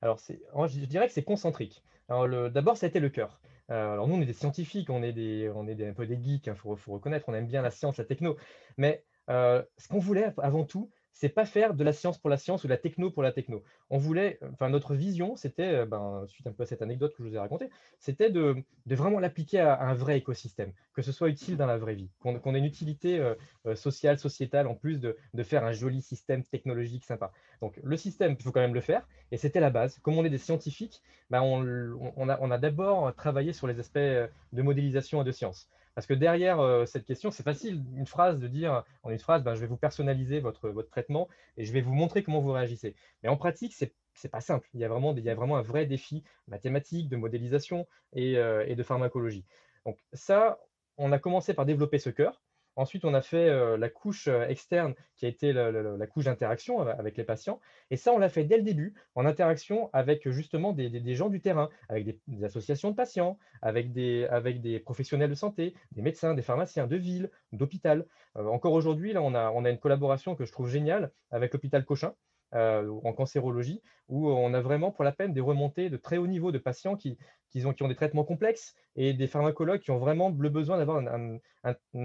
Alors, 0.00 0.18
je 0.18 0.84
dirais 0.86 1.06
que 1.06 1.12
c'est 1.12 1.22
concentrique. 1.22 1.82
D'abord, 2.08 2.76
ça 2.76 2.86
a 2.86 2.88
été 2.88 3.00
le 3.00 3.10
cœur. 3.10 3.40
Euh, 3.70 3.92
alors, 3.92 4.08
nous, 4.08 4.16
on 4.16 4.20
est 4.20 4.26
des 4.26 4.32
scientifiques, 4.32 4.90
on 4.90 5.02
est, 5.02 5.12
des, 5.12 5.50
on 5.54 5.66
est 5.66 5.88
un 5.88 5.94
peu 5.94 6.06
des 6.06 6.20
geeks, 6.20 6.46
il 6.46 6.50
hein, 6.50 6.54
faut, 6.54 6.76
faut, 6.76 6.92
reconnaître, 6.92 7.28
on 7.28 7.34
aime 7.34 7.46
bien 7.46 7.62
la 7.62 7.70
science, 7.70 7.96
la 7.96 8.04
techno. 8.04 8.36
Mais 8.76 9.04
euh, 9.30 9.62
ce 9.78 9.88
qu'on 9.88 9.98
voulait 9.98 10.32
avant 10.38 10.64
tout, 10.64 10.90
c'est 11.12 11.28
pas 11.28 11.44
faire 11.44 11.74
de 11.74 11.84
la 11.84 11.92
science 11.92 12.18
pour 12.18 12.30
la 12.30 12.36
science 12.36 12.64
ou 12.64 12.66
de 12.66 12.72
la 12.72 12.78
techno 12.78 13.10
pour 13.10 13.22
la 13.22 13.32
techno. 13.32 13.62
On 13.90 13.98
voulait, 13.98 14.38
enfin 14.52 14.68
notre 14.68 14.94
vision, 14.94 15.36
c'était, 15.36 15.74
euh, 15.74 15.86
ben, 15.86 16.24
suite 16.26 16.46
un 16.46 16.52
peu 16.52 16.62
à 16.64 16.66
cette 16.66 16.82
anecdote 16.82 17.14
que 17.14 17.22
je 17.22 17.28
vous 17.28 17.34
ai 17.34 17.38
racontée, 17.38 17.70
c'était 17.98 18.30
de, 18.30 18.62
vraiment 18.86 19.20
l'appliquer 19.20 19.60
à, 19.60 19.80
un 19.82 19.94
vrai 19.94 20.18
écosystème, 20.18 20.72
que 20.94 21.02
ce 21.02 21.12
soit 21.12 21.28
utile 21.28 21.56
dans 21.56 21.66
la 21.66 21.78
vraie 21.78 21.94
vie, 21.94 22.10
qu'on 22.20 22.54
ait 22.54 22.58
une 22.58 22.64
utilité 22.64 23.18
euh, 23.18 23.34
euh, 23.66 23.74
sociale, 23.74 24.18
sociétale, 24.18 24.66
en 24.66 24.74
plus 24.74 25.00
de, 25.00 25.16
faire 25.42 25.64
un 25.64 25.72
joli 25.72 26.02
système 26.02 26.44
technologique 26.44 27.04
sympa. 27.04 27.32
Donc 27.60 27.78
le 27.82 27.96
système, 27.96 28.36
il 28.38 28.42
faut 28.42 28.52
quand 28.52 28.60
même 28.60 28.74
le 28.74 28.80
faire, 28.80 29.06
et 29.32 29.36
c'était 29.36 29.60
la 29.60 29.70
base. 29.70 29.98
Comme 30.02 30.16
on 30.16 30.24
est 30.24 30.30
des 30.30 30.38
scientifiques, 30.38 31.02
ben, 31.30 31.42
on, 31.42 32.28
a, 32.28 32.38
on 32.40 32.50
a 32.50 32.58
d'abord 32.58 33.14
travaillé 33.14 33.52
sur 33.52 33.66
les 33.66 33.78
aspects 33.80 33.98
de 33.98 34.62
modélisation 34.62 35.22
et 35.22 35.24
de 35.24 35.32
science. 35.32 35.68
Parce 35.94 36.06
que 36.06 36.14
derrière 36.14 36.60
euh, 36.60 36.86
cette 36.86 37.04
question, 37.04 37.30
c'est 37.30 37.42
facile 37.42 37.84
une 37.96 38.06
phrase 38.06 38.38
de 38.38 38.48
dire 38.48 38.84
en 39.02 39.10
une 39.10 39.18
phrase, 39.18 39.42
ben, 39.42 39.54
je 39.54 39.60
vais 39.60 39.66
vous 39.66 39.76
personnaliser 39.76 40.40
votre, 40.40 40.70
votre 40.70 40.88
traitement 40.88 41.28
et 41.56 41.64
je 41.64 41.72
vais 41.72 41.82
vous 41.82 41.92
montrer 41.92 42.22
comment 42.22 42.40
vous 42.40 42.52
réagissez. 42.52 42.94
Mais 43.22 43.28
en 43.28 43.36
pratique, 43.36 43.74
c'est 43.74 43.92
n'est 44.24 44.30
pas 44.30 44.40
simple. 44.40 44.68
Il 44.74 44.80
y, 44.80 44.84
a 44.84 44.88
vraiment, 44.88 45.14
il 45.16 45.24
y 45.24 45.30
a 45.30 45.34
vraiment 45.34 45.56
un 45.56 45.62
vrai 45.62 45.86
défi 45.86 46.22
mathématique, 46.48 47.08
de 47.08 47.16
modélisation 47.16 47.86
et, 48.12 48.36
euh, 48.36 48.64
et 48.66 48.76
de 48.76 48.82
pharmacologie. 48.82 49.44
Donc 49.84 49.98
ça, 50.12 50.60
on 50.98 51.12
a 51.12 51.18
commencé 51.18 51.54
par 51.54 51.66
développer 51.66 51.98
ce 51.98 52.10
cœur. 52.10 52.42
Ensuite, 52.76 53.04
on 53.04 53.12
a 53.12 53.20
fait 53.20 53.48
euh, 53.48 53.76
la 53.76 53.88
couche 53.88 54.28
euh, 54.28 54.46
externe 54.46 54.94
qui 55.16 55.26
a 55.26 55.28
été 55.28 55.52
la, 55.52 56.06
couche 56.06 56.24
d'interaction 56.24 56.80
avec 56.80 57.16
les 57.16 57.24
patients. 57.24 57.60
Et 57.90 57.96
ça, 57.96 58.12
on 58.12 58.18
l'a 58.18 58.28
fait 58.28 58.44
dès 58.44 58.56
le 58.56 58.62
début, 58.62 58.94
en 59.14 59.26
interaction 59.26 59.90
avec 59.92 60.28
justement 60.30 60.72
des, 60.72 61.14
gens 61.14 61.28
du 61.28 61.40
terrain, 61.40 61.68
avec 61.88 62.18
des, 62.26 62.44
associations 62.44 62.90
de 62.90 62.96
patients, 62.96 63.38
avec 63.60 63.92
des, 63.92 64.82
professionnels 64.84 65.30
de 65.30 65.34
santé, 65.34 65.74
des 65.92 66.02
médecins, 66.02 66.34
des 66.34 66.42
pharmaciens 66.42 66.86
de 66.86 66.96
ville, 66.96 67.30
d'hôpital. 67.52 68.06
Euh, 68.36 68.46
encore 68.46 68.72
aujourd'hui, 68.72 69.12
là, 69.12 69.22
on 69.22 69.34
a 69.34 69.70
une 69.70 69.78
collaboration 69.78 70.34
que 70.34 70.44
je 70.44 70.52
trouve 70.52 70.68
géniale 70.68 71.12
avec 71.30 71.52
l'hôpital 71.52 71.84
Cochin, 71.84 72.14
euh, 72.54 72.90
en 73.04 73.12
cancérologie, 73.12 73.80
où 74.08 74.28
on 74.28 74.52
a 74.52 74.60
vraiment 74.60 74.90
pour 74.90 75.04
la 75.04 75.12
peine 75.12 75.32
des 75.32 75.40
remontées 75.40 75.88
de 75.90 75.96
très 75.96 76.18
haut 76.18 76.26
niveau 76.26 76.52
de 76.52 76.58
patients 76.58 76.96
qui, 76.96 77.16
ont, 77.64 77.88
des 77.88 77.94
traitements 77.94 78.24
complexes 78.24 78.74
et 78.96 79.14
des 79.14 79.26
pharmacologues 79.26 79.80
qui 79.80 79.90
ont 79.90 79.98
vraiment 79.98 80.34
le 80.36 80.48
besoin 80.48 80.78
d'avoir 80.78 80.98
un, 80.98 81.38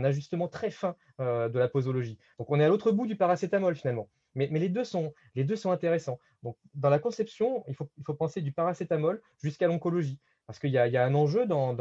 ajustement 0.04 0.48
très 0.48 0.72
fin 0.72 0.96
euh, 1.20 1.50
de 1.50 1.60
la 1.60 1.68
posologie. 1.68 2.18
Donc 2.40 2.50
on 2.50 2.60
est 2.60 2.64
à 2.64 2.70
l'autre 2.70 2.92
bout 2.92 3.08
du 3.08 3.16
paracétamol 3.16 3.76
finalement. 3.76 4.10
Mais, 4.36 4.48
les, 4.48 4.70
deux 4.70 4.84
sont, 4.84 5.14
intéressants. 5.66 6.20
Dans 6.76 6.90
la 6.90 7.00
conception, 7.00 7.64
il 7.68 7.76
faut, 7.76 8.14
penser 8.14 8.42
du 8.42 8.52
paracétamol 8.52 9.22
jusqu'à 9.42 9.68
l'oncologie, 9.68 10.20
parce 10.46 10.60
qu'il 10.60 10.70
y, 10.70 10.78
a 10.78 11.06
un 11.06 11.16
enjeu 11.16 11.48
dans 11.48 11.76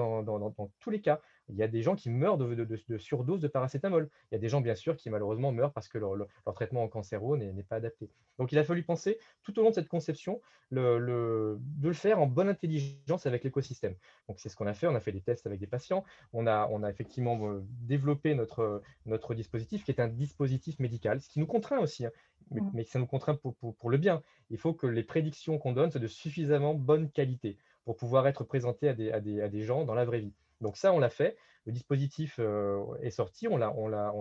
tous 0.80 0.90
les 0.90 1.00
cas. 1.02 1.20
Il 1.48 1.56
y 1.56 1.62
a 1.62 1.68
des 1.68 1.82
gens 1.82 1.94
qui 1.94 2.10
meurent 2.10 2.38
de, 2.38 2.54
de, 2.54 2.98
surdose 2.98 3.40
de 3.40 3.48
paracétamol. 3.48 4.08
Il 4.30 4.34
y 4.34 4.36
a 4.36 4.40
des 4.40 4.48
gens, 4.48 4.60
bien 4.60 4.74
sûr, 4.74 4.96
qui 4.96 5.10
malheureusement 5.10 5.52
meurent 5.52 5.72
parce 5.72 5.88
que 5.88 5.98
leur, 5.98 6.14
traitement 6.54 6.82
en 6.82 6.88
cancéro 6.88 7.36
n'est 7.36 7.62
pas 7.62 7.76
adapté. 7.76 8.10
Donc, 8.38 8.52
il 8.52 8.58
a 8.58 8.64
fallu 8.64 8.82
penser 8.82 9.18
tout 9.42 9.58
au 9.58 9.62
long 9.62 9.70
de 9.70 9.74
cette 9.74 9.88
conception 9.88 10.40
le, 10.70 11.58
de 11.58 11.88
le 11.88 11.94
faire 11.94 12.18
en 12.20 12.26
bonne 12.26 12.48
intelligence 12.48 13.26
avec 13.26 13.44
l'écosystème. 13.44 13.94
Donc, 14.28 14.40
c'est 14.40 14.48
ce 14.48 14.56
qu'on 14.56 14.66
a 14.66 14.74
fait. 14.74 14.86
On 14.86 14.94
a 14.94 15.00
fait 15.00 15.12
des 15.12 15.20
tests 15.20 15.46
avec 15.46 15.60
des 15.60 15.66
patients. 15.66 16.04
On 16.32 16.46
a, 16.46 16.68
on 16.70 16.82
a 16.82 16.90
effectivement 16.90 17.38
euh, 17.48 17.64
développé 17.82 18.34
notre, 18.34 18.82
notre 19.04 19.34
dispositif 19.34 19.84
qui 19.84 19.90
est 19.90 20.00
un 20.00 20.08
dispositif 20.08 20.78
médical, 20.78 21.20
ce 21.20 21.28
qui 21.28 21.38
nous 21.38 21.46
contraint 21.46 21.78
aussi, 21.78 22.06
hein, 22.06 22.10
mmh. 22.50 22.70
mais, 22.74 22.84
ça 22.84 22.98
nous 22.98 23.06
contraint 23.06 23.36
pour, 23.36 23.54
pour, 23.54 23.90
le 23.90 23.98
bien. 23.98 24.22
Il 24.50 24.58
faut 24.58 24.74
que 24.74 24.86
les 24.86 25.04
prédictions 25.04 25.58
qu'on 25.58 25.72
donne 25.72 25.90
soient 25.90 26.00
de 26.00 26.06
suffisamment 26.06 26.74
bonne 26.74 27.10
qualité 27.10 27.56
pour 27.84 27.96
pouvoir 27.96 28.26
être 28.26 28.42
présenté 28.42 28.88
à 28.88 28.94
des, 28.94 29.12
à 29.12 29.20
des, 29.20 29.40
à 29.40 29.48
des 29.48 29.62
gens 29.62 29.84
dans 29.84 29.94
la 29.94 30.04
vraie 30.04 30.20
vie. 30.20 30.32
Donc 30.60 30.76
ça, 30.76 30.92
on 30.92 30.98
l'a 30.98 31.10
fait. 31.10 31.36
Le 31.66 31.72
dispositif 31.72 32.36
euh, 32.38 32.84
est 33.02 33.10
sorti, 33.10 33.48
on 33.48 33.56
l'a 33.56 33.72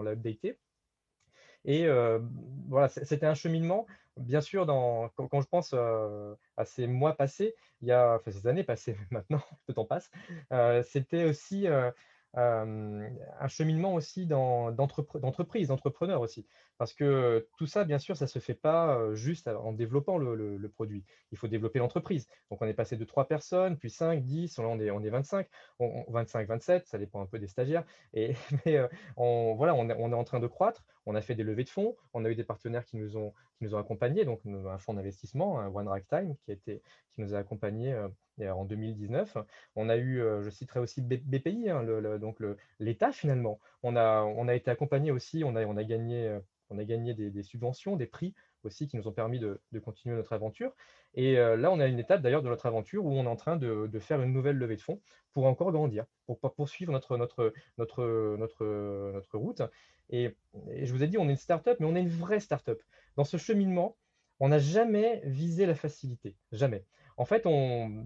updaté. 0.08 0.60
Et 1.64 1.86
euh, 1.88 2.20
voilà, 2.68 2.90
c'était 2.90 3.26
un 3.26 3.34
cheminement. 3.34 3.86
Bien 4.18 4.42
sûr, 4.42 4.66
dans, 4.66 5.10
quand, 5.10 5.42
je 5.42 5.48
pense 5.48 5.72
euh, 5.74 6.36
à 6.58 6.66
ces 6.66 6.88
mois 6.88 7.18
passés, 7.18 7.56
il 7.82 7.88
y 7.88 7.92
a, 7.92 8.16
enfin 8.16 8.32
ces 8.32 8.48
années 8.48 8.64
passées 8.64 8.96
maintenant, 9.12 9.42
le 9.68 9.74
temps 9.74 9.86
passe, 9.86 10.10
c'était 10.84 11.26
aussi 11.26 11.68
un 12.34 13.48
cheminement 13.48 13.94
aussi 13.94 14.26
d'entreprise, 14.26 15.68
d'entrepreneur 15.68 16.22
aussi. 16.22 16.48
Parce 16.78 16.94
que 16.94 17.48
tout 17.58 17.68
ça, 17.68 17.86
bien 17.86 18.00
sûr, 18.00 18.18
ça 18.18 18.26
ne 18.26 18.30
se 18.30 18.40
fait 18.40 18.54
pas 18.54 19.14
juste 19.14 19.48
en 19.48 19.72
développant 19.72 20.18
le, 20.18 20.70
produit. 20.70 21.04
Il 21.32 21.38
faut 21.38 21.48
développer 21.48 21.80
l'entreprise. 21.80 22.28
Donc, 22.50 22.62
on 22.62 22.68
est 22.68 22.74
passé 22.74 22.98
de 22.98 23.06
3 23.06 23.28
personnes, 23.28 23.78
puis 23.78 23.90
5, 23.90 24.24
10, 24.24 24.60
on 24.60 24.80
est, 24.80 24.92
on 24.92 25.02
est 25.02 25.10
25, 25.10 25.48
25, 25.80 26.48
27, 26.48 26.88
ça 26.88 26.98
dépend 26.98 27.22
un 27.22 27.26
peu 27.26 27.40
des 27.40 27.48
stagiaires. 27.48 27.86
Et, 28.14 28.34
mais 28.66 28.82
on, 29.16 29.56
voilà, 29.56 29.74
on 29.74 29.90
est, 29.90 30.16
en 30.16 30.24
train 30.24 30.40
de 30.40 30.48
croître. 30.48 30.84
On 31.06 31.16
a 31.16 31.22
fait 31.22 31.36
des 31.36 31.44
levées 31.44 31.64
de 31.64 31.70
fonds. 31.70 31.96
On 32.14 32.26
a 32.26 32.30
eu 32.30 32.36
des 32.36 32.44
partenaires 32.44 32.84
qui 32.86 32.98
nous 32.98 33.16
ont, 33.16 33.34
qui 33.58 33.64
nous 33.64 33.76
ont 33.76 33.78
accompagnés. 33.78 34.26
Donc, 34.26 34.42
un 34.46 34.78
fonds 34.78 34.96
d'investissement, 34.96 35.60
un 35.60 35.68
One 35.68 35.88
Rack 35.88 36.08
Time, 36.08 36.36
qui, 36.44 36.52
a 36.52 36.56
qui 36.56 36.82
nous 37.18 37.34
a 37.34 37.38
accompagnés 37.38 37.96
en 38.42 38.66
2019. 38.66 39.38
On 39.76 39.90
a 39.90 39.98
eu, 39.98 40.22
je 40.42 40.50
citerai 40.50 40.80
aussi 40.80 41.02
BPI, 41.02 41.70
hein, 41.70 41.84
donc 42.20 42.42
l'État 42.80 43.12
finalement. 43.12 43.60
On 43.84 43.96
a, 43.96 44.24
on 44.24 44.48
a 44.48 44.56
été 44.56 44.72
accompagné 44.72 45.12
aussi, 45.12 45.44
on 45.44 45.56
a, 45.56 45.66
on 45.66 45.78
a 45.78 45.84
gagné, 45.84 46.40
on 46.76 46.80
a 46.80 46.84
gagné 46.84 47.14
des, 47.14 47.44
subventions, 47.44 47.96
des 47.96 48.06
prix 48.06 48.34
aussi 48.64 48.88
qui 48.88 48.98
nous 48.98 49.08
ont 49.08 49.12
permis 49.12 49.40
de, 49.40 49.60
continuer 49.84 50.16
notre 50.16 50.34
aventure. 50.34 50.74
Et 51.14 51.36
là, 51.36 51.72
on 51.72 51.80
a 51.80 51.88
une 51.88 52.00
étape 52.00 52.22
d'ailleurs 52.22 52.44
de 52.44 52.50
notre 52.50 52.66
aventure 52.66 53.06
où 53.06 53.12
on 53.12 53.26
est 53.26 53.28
en 53.28 53.36
train 53.36 53.56
de, 53.58 54.00
faire 54.00 54.22
une 54.22 54.34
nouvelle 54.34 54.58
levée 54.58 54.76
de 54.76 54.82
fonds 54.82 55.02
pour 55.34 55.46
encore 55.46 55.72
grandir, 55.72 56.06
pour 56.26 56.40
poursuivre 56.40 56.92
notre, 56.92 57.54
route. 59.34 59.62
Et, 60.10 60.36
et 60.72 60.86
je 60.86 60.94
vous 60.94 61.04
ai 61.04 61.08
dit, 61.08 61.18
on 61.18 61.28
est 61.28 61.32
une 61.32 61.38
start-up, 61.38 61.78
mais 61.80 61.86
on 61.86 61.96
est 61.96 62.02
une 62.02 62.10
vraie 62.10 62.40
start-up. 62.40 62.82
Dans 63.16 63.24
ce 63.24 63.38
cheminement, 63.38 63.98
on 64.40 64.50
n'a 64.50 64.60
jamais 64.60 65.22
visé 65.26 65.66
la 65.66 65.76
facilité, 65.76 66.36
jamais. 66.52 66.86
En 67.18 67.26
fait, 67.26 67.46
on 67.46 68.04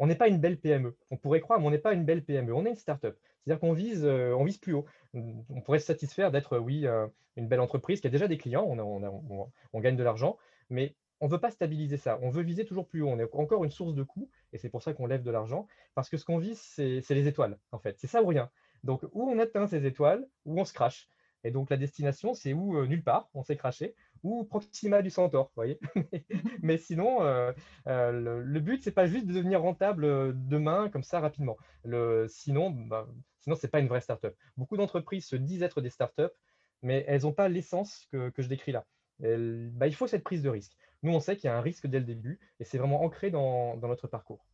n'est 0.00 0.14
pas 0.14 0.28
une 0.28 0.38
belle 0.38 0.58
PME. 0.58 0.96
On 1.10 1.16
pourrait 1.16 1.40
croire, 1.40 1.60
mais 1.60 1.66
on 1.66 1.70
n'est 1.70 1.78
pas 1.78 1.92
une 1.92 2.04
belle 2.04 2.24
PME. 2.24 2.54
On 2.54 2.64
est 2.64 2.70
une 2.70 2.76
start-up. 2.76 3.18
C'est-à-dire 3.44 3.60
qu'on 3.60 3.72
vise, 3.72 4.04
euh, 4.04 4.34
on 4.34 4.44
vise 4.44 4.58
plus 4.58 4.74
haut. 4.74 4.84
On 5.14 5.60
pourrait 5.62 5.78
se 5.78 5.86
satisfaire 5.86 6.30
d'être, 6.30 6.58
oui, 6.58 6.86
euh, 6.86 7.06
une 7.36 7.48
belle 7.48 7.60
entreprise 7.60 8.00
qui 8.00 8.06
a 8.06 8.10
déjà 8.10 8.28
des 8.28 8.38
clients, 8.38 8.64
on, 8.64 9.80
gagne 9.80 9.96
de 9.96 10.02
l'argent, 10.02 10.36
mais 10.68 10.94
on 11.20 11.26
ne 11.26 11.30
veut 11.30 11.40
pas 11.40 11.50
stabiliser 11.50 11.96
ça. 11.96 12.18
On 12.22 12.30
veut 12.30 12.42
viser 12.42 12.64
toujours 12.64 12.86
plus 12.86 13.02
haut. 13.02 13.08
On 13.08 13.18
est 13.18 13.34
encore 13.34 13.64
une 13.64 13.70
source 13.70 13.94
de 13.94 14.02
coûts, 14.02 14.30
et 14.52 14.58
c'est 14.58 14.68
pour 14.68 14.82
ça 14.82 14.92
qu'on 14.92 15.06
lève 15.06 15.22
de 15.22 15.30
l'argent, 15.30 15.66
parce 15.94 16.08
que 16.08 16.16
ce 16.16 16.24
qu'on 16.24 16.38
vise, 16.38 16.60
c'est 16.60 17.02
les 17.10 17.26
étoiles, 17.26 17.58
en 17.72 17.78
fait. 17.78 17.98
C'est 17.98 18.06
ça 18.06 18.22
ou 18.22 18.26
rien. 18.26 18.50
Donc, 18.84 19.02
où 19.12 19.28
on 19.28 19.38
atteint 19.38 19.66
ces 19.66 19.86
étoiles, 19.86 20.26
où 20.44 20.60
on 20.60 20.64
se 20.64 20.72
crache. 20.72 21.08
Et 21.44 21.50
donc, 21.50 21.70
la 21.70 21.76
destination, 21.76 22.34
c'est 22.34 22.52
où 22.52 22.76
euh, 22.76 22.86
nulle 22.86 23.02
part, 23.02 23.28
on 23.34 23.42
s'est 23.42 23.56
craché, 23.56 23.94
ou 24.22 24.44
Proxima 24.44 25.00
du 25.02 25.10
Centaure, 25.10 25.46
vous 25.46 25.52
voyez. 25.56 25.78
Mais 26.62 26.76
sinon, 26.76 27.22
euh, 27.22 27.52
euh, 27.86 28.42
le, 28.42 28.60
but, 28.60 28.82
c'est 28.82 28.92
pas 28.92 29.06
juste 29.06 29.26
de 29.26 29.32
devenir 29.32 29.62
rentable 29.62 30.04
demain, 30.48 30.90
comme 30.90 31.02
ça, 31.02 31.20
rapidement. 31.20 31.56
Le, 31.84 32.26
sinon, 32.28 32.70
bah, 32.70 33.08
sinon 33.40 33.56
ce 33.56 33.66
n'est 33.66 33.70
pas 33.70 33.80
une 33.80 33.88
vraie 33.88 34.00
startup. 34.00 34.34
Beaucoup 34.56 34.76
d'entreprises 34.76 35.26
se 35.26 35.36
disent 35.36 35.62
être 35.62 35.80
des 35.80 35.90
startups, 35.90 36.34
mais 36.82 37.04
elles 37.08 37.22
n'ont 37.22 37.32
pas 37.32 37.48
l'essence 37.48 38.06
que, 38.10 38.32
je 38.36 38.48
décris 38.48 38.72
là. 38.72 38.86
Bah, 39.18 39.86
il 39.86 39.94
faut 39.94 40.06
cette 40.06 40.24
prise 40.24 40.42
de 40.42 40.48
risque. 40.48 40.72
Nous, 41.02 41.12
on 41.12 41.20
sait 41.20 41.36
qu'il 41.36 41.46
y 41.46 41.50
a 41.50 41.56
un 41.56 41.60
risque 41.60 41.86
dès 41.86 41.98
le 41.98 42.04
début, 42.04 42.38
et 42.58 42.64
c'est 42.64 42.78
vraiment 42.78 43.02
ancré 43.02 43.30
dans, 43.30 43.76
notre 43.76 44.06
parcours. 44.06 44.46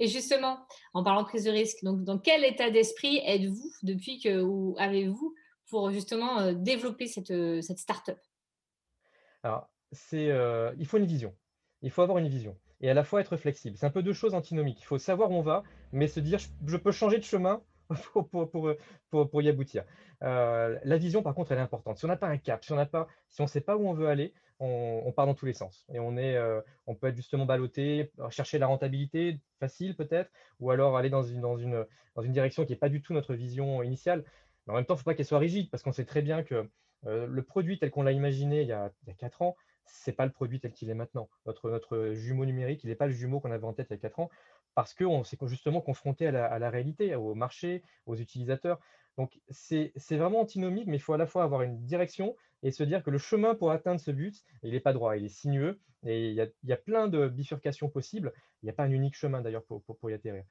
Et 0.00 0.08
justement, 0.08 0.66
en 0.92 1.04
parlant 1.04 1.22
de 1.22 1.28
prise 1.28 1.44
de 1.44 1.50
risque, 1.50 1.84
donc 1.84 2.02
dans 2.04 2.18
quel 2.18 2.44
état 2.44 2.70
d'esprit 2.70 3.20
êtes-vous 3.24 3.70
depuis 3.82 4.20
que, 4.20 4.40
ou 4.40 4.74
avez-vous 4.78 5.34
pour 5.68 5.90
justement 5.90 6.52
développer 6.52 7.06
cette, 7.06 7.62
cette 7.62 7.78
startup? 7.78 8.18
Alors, 9.42 9.68
c'est, 9.92 10.30
euh, 10.30 10.72
il 10.78 10.86
faut 10.86 10.98
une 10.98 11.06
vision. 11.06 11.34
Il 11.82 11.90
faut 11.90 12.02
avoir 12.02 12.18
une 12.18 12.28
vision 12.28 12.56
et 12.80 12.90
à 12.90 12.94
la 12.94 13.04
fois 13.04 13.20
être 13.20 13.36
flexible. 13.36 13.76
C'est 13.78 13.86
un 13.86 13.90
peu 13.90 14.02
deux 14.02 14.12
choses 14.12 14.34
antinomiques. 14.34 14.80
Il 14.80 14.84
faut 14.84 14.98
savoir 14.98 15.30
où 15.30 15.34
on 15.34 15.42
va, 15.42 15.62
mais 15.92 16.08
se 16.08 16.20
dire 16.20 16.38
je, 16.66 16.76
peux 16.76 16.92
changer 16.92 17.18
de 17.18 17.24
chemin 17.24 17.62
pour, 19.10 19.42
y 19.42 19.48
aboutir. 19.48 19.84
Euh, 20.22 20.78
la 20.84 20.96
vision, 20.96 21.22
par 21.22 21.34
contre, 21.34 21.52
elle 21.52 21.58
est 21.58 21.62
importante. 21.62 21.98
Si 21.98 22.04
on 22.04 22.08
n'a 22.08 22.16
pas 22.16 22.28
un 22.28 22.38
cap, 22.38 22.64
si 22.64 22.72
on 22.72 22.76
n'a 22.76 22.86
pas, 22.86 23.08
si 23.28 23.40
on 23.40 23.44
ne 23.44 23.48
sait 23.48 23.60
pas 23.60 23.76
où 23.76 23.88
on 23.88 23.92
veut 23.92 24.08
aller, 24.08 24.34
on, 24.60 25.12
part 25.12 25.26
dans 25.26 25.34
tous 25.34 25.46
les 25.46 25.52
sens. 25.52 25.84
Et 25.92 25.98
on, 25.98 26.16
est, 26.16 26.36
euh, 26.36 26.60
on 26.86 26.94
peut 26.94 27.08
être 27.08 27.16
justement 27.16 27.44
ballotté, 27.44 28.10
chercher 28.30 28.58
la 28.58 28.66
rentabilité 28.66 29.40
facile 29.60 29.94
peut-être, 29.94 30.30
ou 30.60 30.70
alors 30.70 30.96
aller 30.96 31.10
dans 31.10 31.22
une, 31.22 31.40
dans 31.40 31.56
une, 31.56 31.84
dans 32.14 32.22
une 32.22 32.32
direction 32.32 32.64
qui 32.64 32.72
n'est 32.72 32.78
pas 32.78 32.88
du 32.88 33.02
tout 33.02 33.12
notre 33.12 33.34
vision 33.34 33.82
initiale. 33.82 34.24
Mais 34.66 34.72
en 34.72 34.76
même 34.76 34.86
temps, 34.86 34.94
il 34.94 34.98
ne 34.98 35.00
faut 35.00 35.04
pas 35.04 35.14
qu'elle 35.14 35.26
soit 35.26 35.38
rigide, 35.38 35.70
parce 35.70 35.82
qu'on 35.82 35.92
sait 35.92 36.04
très 36.04 36.22
bien 36.22 36.42
que 36.42 36.68
euh, 37.06 37.26
le 37.26 37.42
produit 37.42 37.78
tel 37.78 37.90
qu'on 37.90 38.02
l'a 38.02 38.12
imaginé 38.12 38.62
il 38.62 38.68
y 38.68 38.72
a, 38.72 38.90
quatre 39.18 39.42
ans, 39.42 39.56
ce 39.86 40.10
n'est 40.10 40.14
pas 40.14 40.26
le 40.26 40.32
produit 40.32 40.60
tel 40.60 40.72
qu'il 40.72 40.90
est 40.90 40.94
maintenant. 40.94 41.28
Notre, 41.46 42.12
jumeau 42.12 42.44
numérique, 42.44 42.84
il 42.84 42.88
n'est 42.88 42.94
pas 42.94 43.06
le 43.06 43.12
jumeau 43.12 43.40
qu'on 43.40 43.50
avait 43.50 43.64
en 43.64 43.72
tête 43.72 43.88
il 43.90 43.94
y 43.94 43.96
a 43.96 43.98
quatre 43.98 44.20
ans, 44.20 44.30
parce 44.74 44.94
qu'on 44.94 45.24
s'est 45.24 45.38
justement 45.46 45.80
confronté 45.80 46.26
à 46.26 46.58
la, 46.58 46.70
réalité, 46.70 47.14
au 47.14 47.34
marché, 47.34 47.82
aux 48.06 48.16
utilisateurs. 48.16 48.80
Donc, 49.16 49.38
c'est 49.50 49.92
vraiment 50.10 50.40
antinomique, 50.40 50.86
mais 50.86 50.96
il 50.96 51.00
faut 51.00 51.12
à 51.12 51.18
la 51.18 51.26
fois 51.26 51.44
avoir 51.44 51.62
une 51.62 51.84
direction 51.84 52.36
et 52.62 52.70
se 52.70 52.82
dire 52.82 53.02
que 53.02 53.10
le 53.10 53.18
chemin 53.18 53.54
pour 53.54 53.70
atteindre 53.70 54.00
ce 54.00 54.10
but, 54.10 54.42
il 54.62 54.72
n'est 54.72 54.80
pas 54.80 54.92
droit, 54.92 55.16
il 55.16 55.24
est 55.24 55.28
sinueux, 55.28 55.78
et 56.04 56.30
il 56.30 56.50
y 56.64 56.72
a, 56.72 56.76
plein 56.76 57.08
de 57.08 57.28
bifurcations 57.28 57.88
possibles. 57.88 58.32
Il 58.62 58.66
n'y 58.66 58.70
a 58.70 58.72
pas 58.72 58.84
un 58.84 58.90
unique 58.90 59.16
chemin 59.16 59.40
d'ailleurs 59.40 59.64
pour, 59.64 60.10
y 60.10 60.14
atterrir 60.14 60.44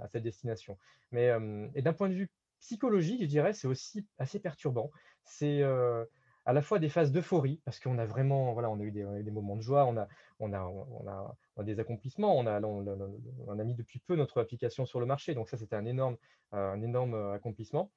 à 0.00 0.08
cette 0.08 0.22
destination. 0.22 0.78
Mais 1.10 1.28
euh, 1.28 1.68
d'un 1.76 1.92
point 1.92 2.08
de 2.08 2.14
vue 2.14 2.30
psychologique, 2.60 3.20
je 3.20 3.26
dirais, 3.26 3.52
c'est 3.52 3.68
aussi 3.68 4.06
assez 4.18 4.40
perturbant. 4.40 4.90
C'est 5.24 5.62
euh, 5.62 6.04
à 6.48 6.54
la 6.54 6.62
fois 6.62 6.78
des 6.78 6.88
phases 6.88 7.12
d'euphorie, 7.12 7.60
parce 7.66 7.78
qu'on 7.78 7.98
a 7.98 8.06
vraiment, 8.06 8.54
voilà, 8.54 8.70
on 8.70 8.80
a 8.80 8.82
eu 8.82 8.90
des, 8.90 9.30
moments 9.30 9.54
de 9.54 9.60
joie, 9.60 9.84
on 9.84 9.98
a, 9.98 10.08
on 10.40 10.54
a, 10.54 10.62
on 10.64 11.06
a, 11.06 11.62
des 11.62 11.78
accomplissements, 11.78 12.38
on 12.38 12.46
a, 12.46 12.58
on, 12.62 13.58
a 13.58 13.64
mis 13.64 13.74
depuis 13.74 13.98
peu 13.98 14.16
notre 14.16 14.40
application 14.40 14.86
sur 14.86 14.98
le 14.98 15.04
marché, 15.04 15.34
donc 15.34 15.50
ça 15.50 15.58
c'était 15.58 15.76
un 15.76 15.84
énorme, 15.84 16.16
euh, 16.54 16.72
un 16.72 16.80
énorme 16.80 17.12
euh, 17.12 17.34
accomplissement. 17.34 17.92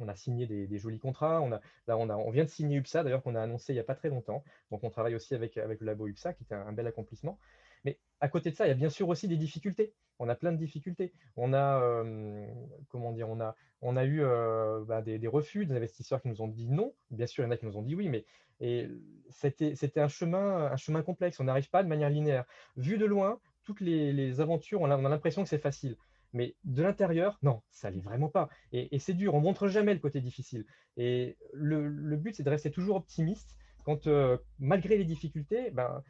On 0.00 0.08
a 0.08 0.16
signé 0.16 0.48
des, 0.48 0.78
jolis 0.78 0.98
contrats. 0.98 1.40
On, 1.40 1.52
a, 1.52 1.60
là, 1.86 1.96
on, 1.96 2.10
a, 2.10 2.16
on 2.16 2.30
vient 2.30 2.42
de 2.42 2.50
signer 2.50 2.76
UPSA, 2.76 3.04
d'ailleurs, 3.04 3.22
qu'on 3.22 3.36
a 3.36 3.40
annoncé 3.40 3.72
il 3.72 3.76
n'y 3.76 3.80
a 3.80 3.84
pas 3.84 3.94
très 3.94 4.08
longtemps. 4.08 4.42
Donc, 4.72 4.82
on 4.82 4.90
travaille 4.90 5.14
aussi 5.14 5.36
avec, 5.36 5.56
avec 5.56 5.80
le 5.80 5.86
labo 5.86 6.08
UPSA, 6.08 6.34
qui 6.34 6.42
est 6.42 6.52
un 6.52 6.72
bel 6.72 6.88
accomplissement. 6.88 7.38
À 8.20 8.28
côté 8.28 8.50
de 8.50 8.56
ça, 8.56 8.66
il 8.66 8.68
y 8.68 8.72
a 8.72 8.74
bien 8.74 8.88
sûr 8.88 9.08
aussi 9.08 9.28
des 9.28 9.36
difficultés. 9.36 9.92
On 10.18 10.28
a 10.28 10.34
plein 10.34 10.52
de 10.52 10.56
difficultés. 10.56 11.12
On 11.36 11.52
a, 11.52 11.80
euh, 11.82 12.46
comment 12.88 13.12
dire, 13.12 13.28
on 13.28 13.40
a, 13.40 13.54
on 13.82 13.96
a 13.96 14.04
eu 14.04 14.22
euh, 14.22 14.84
bah, 14.84 15.02
des, 15.02 15.26
refus 15.26 15.66
des 15.66 15.76
investisseurs 15.76 16.22
qui 16.22 16.28
nous 16.28 16.40
ont 16.40 16.48
dit 16.48 16.66
non. 16.66 16.94
Bien 17.10 17.26
sûr, 17.26 17.44
il 17.44 17.46
y 17.46 17.48
en 17.48 17.50
a 17.50 17.56
qui 17.56 17.66
nous 17.66 17.76
ont 17.76 17.82
dit 17.82 17.94
oui, 17.94 18.08
mais 18.08 18.24
c'était 19.28 20.00
un 20.00 20.08
chemin, 20.08 20.72
un 20.72 20.76
chemin 20.76 21.02
complexe. 21.02 21.40
On 21.40 21.44
n'arrive 21.44 21.68
pas 21.68 21.82
de 21.82 21.88
manière 21.88 22.08
linéaire. 22.08 22.44
Vu 22.76 22.96
de 22.96 23.04
loin, 23.04 23.38
toutes 23.64 23.80
les, 23.80 24.40
aventures, 24.40 24.80
on 24.80 24.90
a, 24.90 24.96
l'impression 24.96 25.42
que 25.42 25.48
c'est 25.48 25.58
facile. 25.58 25.96
Mais 26.32 26.54
de 26.64 26.82
l'intérieur, 26.82 27.38
non, 27.42 27.62
ça 27.70 27.90
l'est 27.90 28.00
vraiment 28.00 28.28
pas. 28.28 28.48
Et, 28.72 28.98
c'est 28.98 29.14
dur, 29.14 29.34
on 29.34 29.40
montre 29.40 29.68
jamais 29.68 29.92
le 29.92 30.00
côté 30.00 30.20
difficile. 30.20 30.64
Et 30.96 31.36
le, 31.52 32.16
but, 32.16 32.34
c'est 32.34 32.42
de 32.42 32.50
rester 32.50 32.70
toujours 32.70 32.96
optimiste 32.96 33.56
quand, 33.84 34.06
euh, 34.06 34.38
malgré 34.58 34.96
les 34.96 35.04
difficultés, 35.04 35.70
ben, 35.70 36.02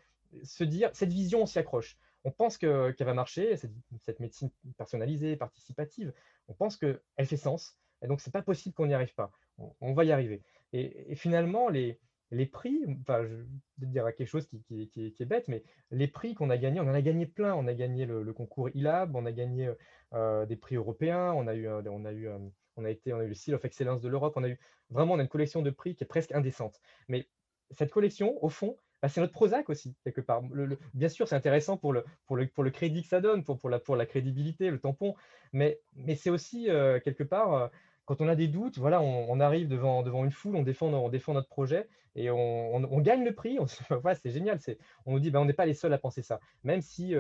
se 0.43 0.65
dire, 0.65 0.91
cette 0.93 1.13
vision, 1.13 1.43
on 1.43 1.47
s'y 1.47 1.59
accroche. 1.59 1.97
On 2.25 2.31
pense 2.33 2.59
qu'elle 2.59 2.95
va 2.99 3.15
marcher, 3.15 3.57
cette, 3.57 4.21
médecine 4.21 4.51
personnalisée, 4.77 5.37
participative, 5.37 6.13
on 6.49 6.55
pense 6.55 6.77
qu'elle 6.77 7.01
fait 7.25 7.37
sens. 7.37 7.79
Et 8.03 8.09
donc, 8.09 8.21
ce 8.21 8.29
n'est 8.29 8.33
pas 8.33 8.43
possible 8.43 8.75
qu'on 8.75 8.87
n'y 8.87 8.95
arrive 8.95 9.15
pas. 9.15 9.31
On, 9.81 9.95
va 9.95 10.05
y 10.05 10.13
arriver. 10.13 10.43
Et, 10.73 11.15
finalement, 11.15 11.69
les, 11.69 12.01
les 12.33 12.47
prix, 12.47 12.85
enfin, 13.01 13.25
je 13.25 13.35
vais 13.79 13.87
dire 13.87 14.05
quelque 14.17 14.27
chose 14.27 14.47
qui, 14.47 14.89
qui, 14.89 15.15
est 15.19 15.25
bête, 15.25 15.47
mais 15.49 15.63
les 15.91 16.09
prix 16.09 16.35
qu'on 16.35 16.51
a 16.51 16.59
gagnés, 16.59 16.81
on 16.81 16.89
en 16.89 16.95
a 16.95 17.01
gagné 17.01 17.27
plein. 17.27 17.55
On 17.55 17.67
a 17.69 17.75
gagné 17.75 18.07
le, 18.07 18.33
concours 18.33 18.71
ILAB, 18.71 19.15
on 19.15 19.25
a 19.25 19.33
gagné 19.33 19.73
euh, 20.13 20.47
des 20.47 20.57
prix 20.57 20.77
européens, 20.77 21.33
on 21.33 21.47
a 21.47 21.55
eu, 21.55 21.69
euh, 21.69 21.83
on 21.89 22.05
a 22.05 22.13
eu, 22.13 22.29
euh, 22.29 22.39
on 22.77 22.85
a 22.85 22.91
été, 22.91 23.13
on 23.13 23.21
a 23.21 23.25
eu 23.25 23.29
le 23.29 23.35
Seal 23.35 23.55
of 23.55 23.65
Excellence 23.65 24.01
de 24.03 24.09
l'Europe. 24.09 24.35
On 24.37 24.43
a 24.43 24.49
eu 24.49 24.59
vraiment, 24.91 25.15
on 25.15 25.19
a 25.19 25.23
une 25.23 25.29
collection 25.29 25.63
de 25.63 25.71
prix 25.71 25.95
qui 25.95 26.05
est 26.05 26.09
presque 26.09 26.33
indécente. 26.33 26.81
Mais 27.09 27.29
cette 27.71 27.93
collection, 27.93 28.43
au 28.45 28.49
fond, 28.49 28.77
bah, 29.03 29.09
c'est 29.09 29.21
notre 29.21 29.33
Prozac 29.33 29.69
aussi, 29.69 29.95
quelque 30.05 30.21
part. 30.21 30.43
Bien 30.95 31.09
sûr, 31.09 31.29
c'est 31.29 31.35
intéressant 31.35 31.77
pour 31.77 31.93
le, 31.93 32.71
crédit 32.71 33.03
que 33.03 33.09
ça 33.09 33.21
donne, 33.21 33.45
pour, 33.45 33.69
la, 33.69 34.07
crédibilité, 34.07 34.71
le 34.71 34.79
tampon, 34.79 35.15
mais, 35.53 35.81
c'est 36.17 36.31
aussi, 36.31 36.71
euh, 36.71 37.01
quelque 37.01 37.25
part, 37.25 37.55
euh, 37.55 37.69
quand 38.05 38.21
on 38.21 38.29
a 38.29 38.37
des 38.37 38.49
doutes, 38.49 38.79
voilà, 38.79 39.01
on, 39.01 39.41
arrive 39.41 39.69
devant, 39.69 40.25
une 40.25 40.31
foule, 40.31 40.57
on 40.57 40.63
défend, 40.63 40.91
notre 40.91 41.49
projet 41.49 41.89
et 42.15 42.31
on, 42.31 43.01
gagne 43.01 43.25
le 43.25 43.35
prix. 43.35 43.59
C'est 44.23 44.31
génial. 44.31 44.59
On 45.07 45.13
nous 45.13 45.21
dit, 45.21 45.31
bah, 45.31 45.41
on 45.41 45.45
n'est 45.45 45.53
pas 45.53 45.67
les 45.67 45.75
seuls 45.75 45.93
à 45.93 45.99
penser 45.99 46.23
ça. 46.23 46.39
Même 46.63 46.83
si 46.83 47.17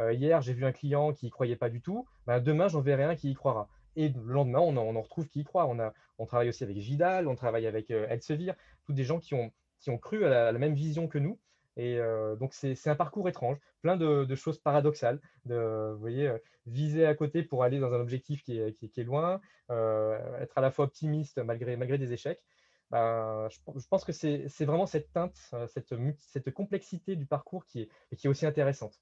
euh, 0.00 0.14
hier, 0.14 0.40
j'ai 0.40 0.52
vu 0.52 0.64
un 0.64 0.72
client 0.72 1.12
qui 1.12 1.26
n'y 1.26 1.30
croyait 1.30 1.56
pas 1.56 1.68
du 1.68 1.80
tout, 1.80 2.06
bah, 2.26 2.40
demain, 2.40 2.68
j'en 2.68 2.80
verrai 2.80 3.04
un 3.04 3.16
qui 3.16 3.30
y 3.30 3.34
croira. 3.34 3.68
Et 3.96 4.08
le 4.08 4.32
lendemain, 4.32 4.60
on 4.60 4.76
en, 4.76 5.02
retrouve 5.02 5.28
qui 5.28 5.40
y 5.40 5.44
croit. 5.44 5.66
On, 5.66 5.78
a, 5.78 5.92
on 6.18 6.26
travaille 6.26 6.48
aussi 6.48 6.64
avec 6.64 6.76
Vidal, 6.76 7.28
on 7.28 7.34
travaille 7.34 7.66
avec 7.66 7.90
euh, 7.90 8.06
Elsevier, 8.08 8.52
tous 8.84 8.92
des 8.92 9.04
gens 9.04 9.18
qui 9.18 9.34
ont, 9.34 9.50
qui 9.80 9.90
ont 9.90 9.98
cru 9.98 10.24
à 10.24 10.28
la, 10.28 10.48
à 10.48 10.52
la 10.52 10.58
même 10.58 10.74
vision 10.74 11.08
que 11.08 11.18
nous. 11.18 11.38
Et 11.76 11.98
euh, 11.98 12.36
donc, 12.36 12.52
c'est 12.52 12.88
un 12.88 12.94
parcours 12.94 13.28
étrange, 13.28 13.56
plein 13.80 13.96
de, 13.96 14.24
de, 14.24 14.34
choses 14.34 14.58
paradoxales. 14.58 15.20
De, 15.44 15.92
vous 15.94 16.00
voyez, 16.00 16.28
euh, 16.28 16.38
viser 16.66 17.06
à 17.06 17.14
côté 17.14 17.42
pour 17.42 17.62
aller 17.62 17.78
dans 17.78 17.92
un 17.92 18.00
objectif 18.00 18.42
qui 18.42 18.58
est, 18.58 18.72
qui, 18.72 18.90
qui 18.90 19.00
est 19.00 19.04
loin, 19.04 19.40
euh, 19.70 20.40
être 20.40 20.58
à 20.58 20.60
la 20.60 20.70
fois 20.70 20.86
optimiste 20.86 21.38
malgré, 21.38 21.76
malgré 21.76 21.96
des 21.96 22.12
échecs. 22.12 22.42
Ben, 22.90 23.48
je, 23.50 23.58
je, 23.80 23.86
pense 23.86 24.04
que 24.04 24.12
c'est 24.12 24.64
vraiment 24.64 24.86
cette 24.86 25.12
teinte, 25.12 25.36
cette, 25.68 25.94
cette 26.18 26.50
complexité 26.52 27.14
du 27.14 27.24
parcours 27.24 27.64
qui 27.64 27.82
est, 27.82 28.16
qui 28.16 28.26
est 28.26 28.30
aussi 28.30 28.46
intéressante. 28.46 29.00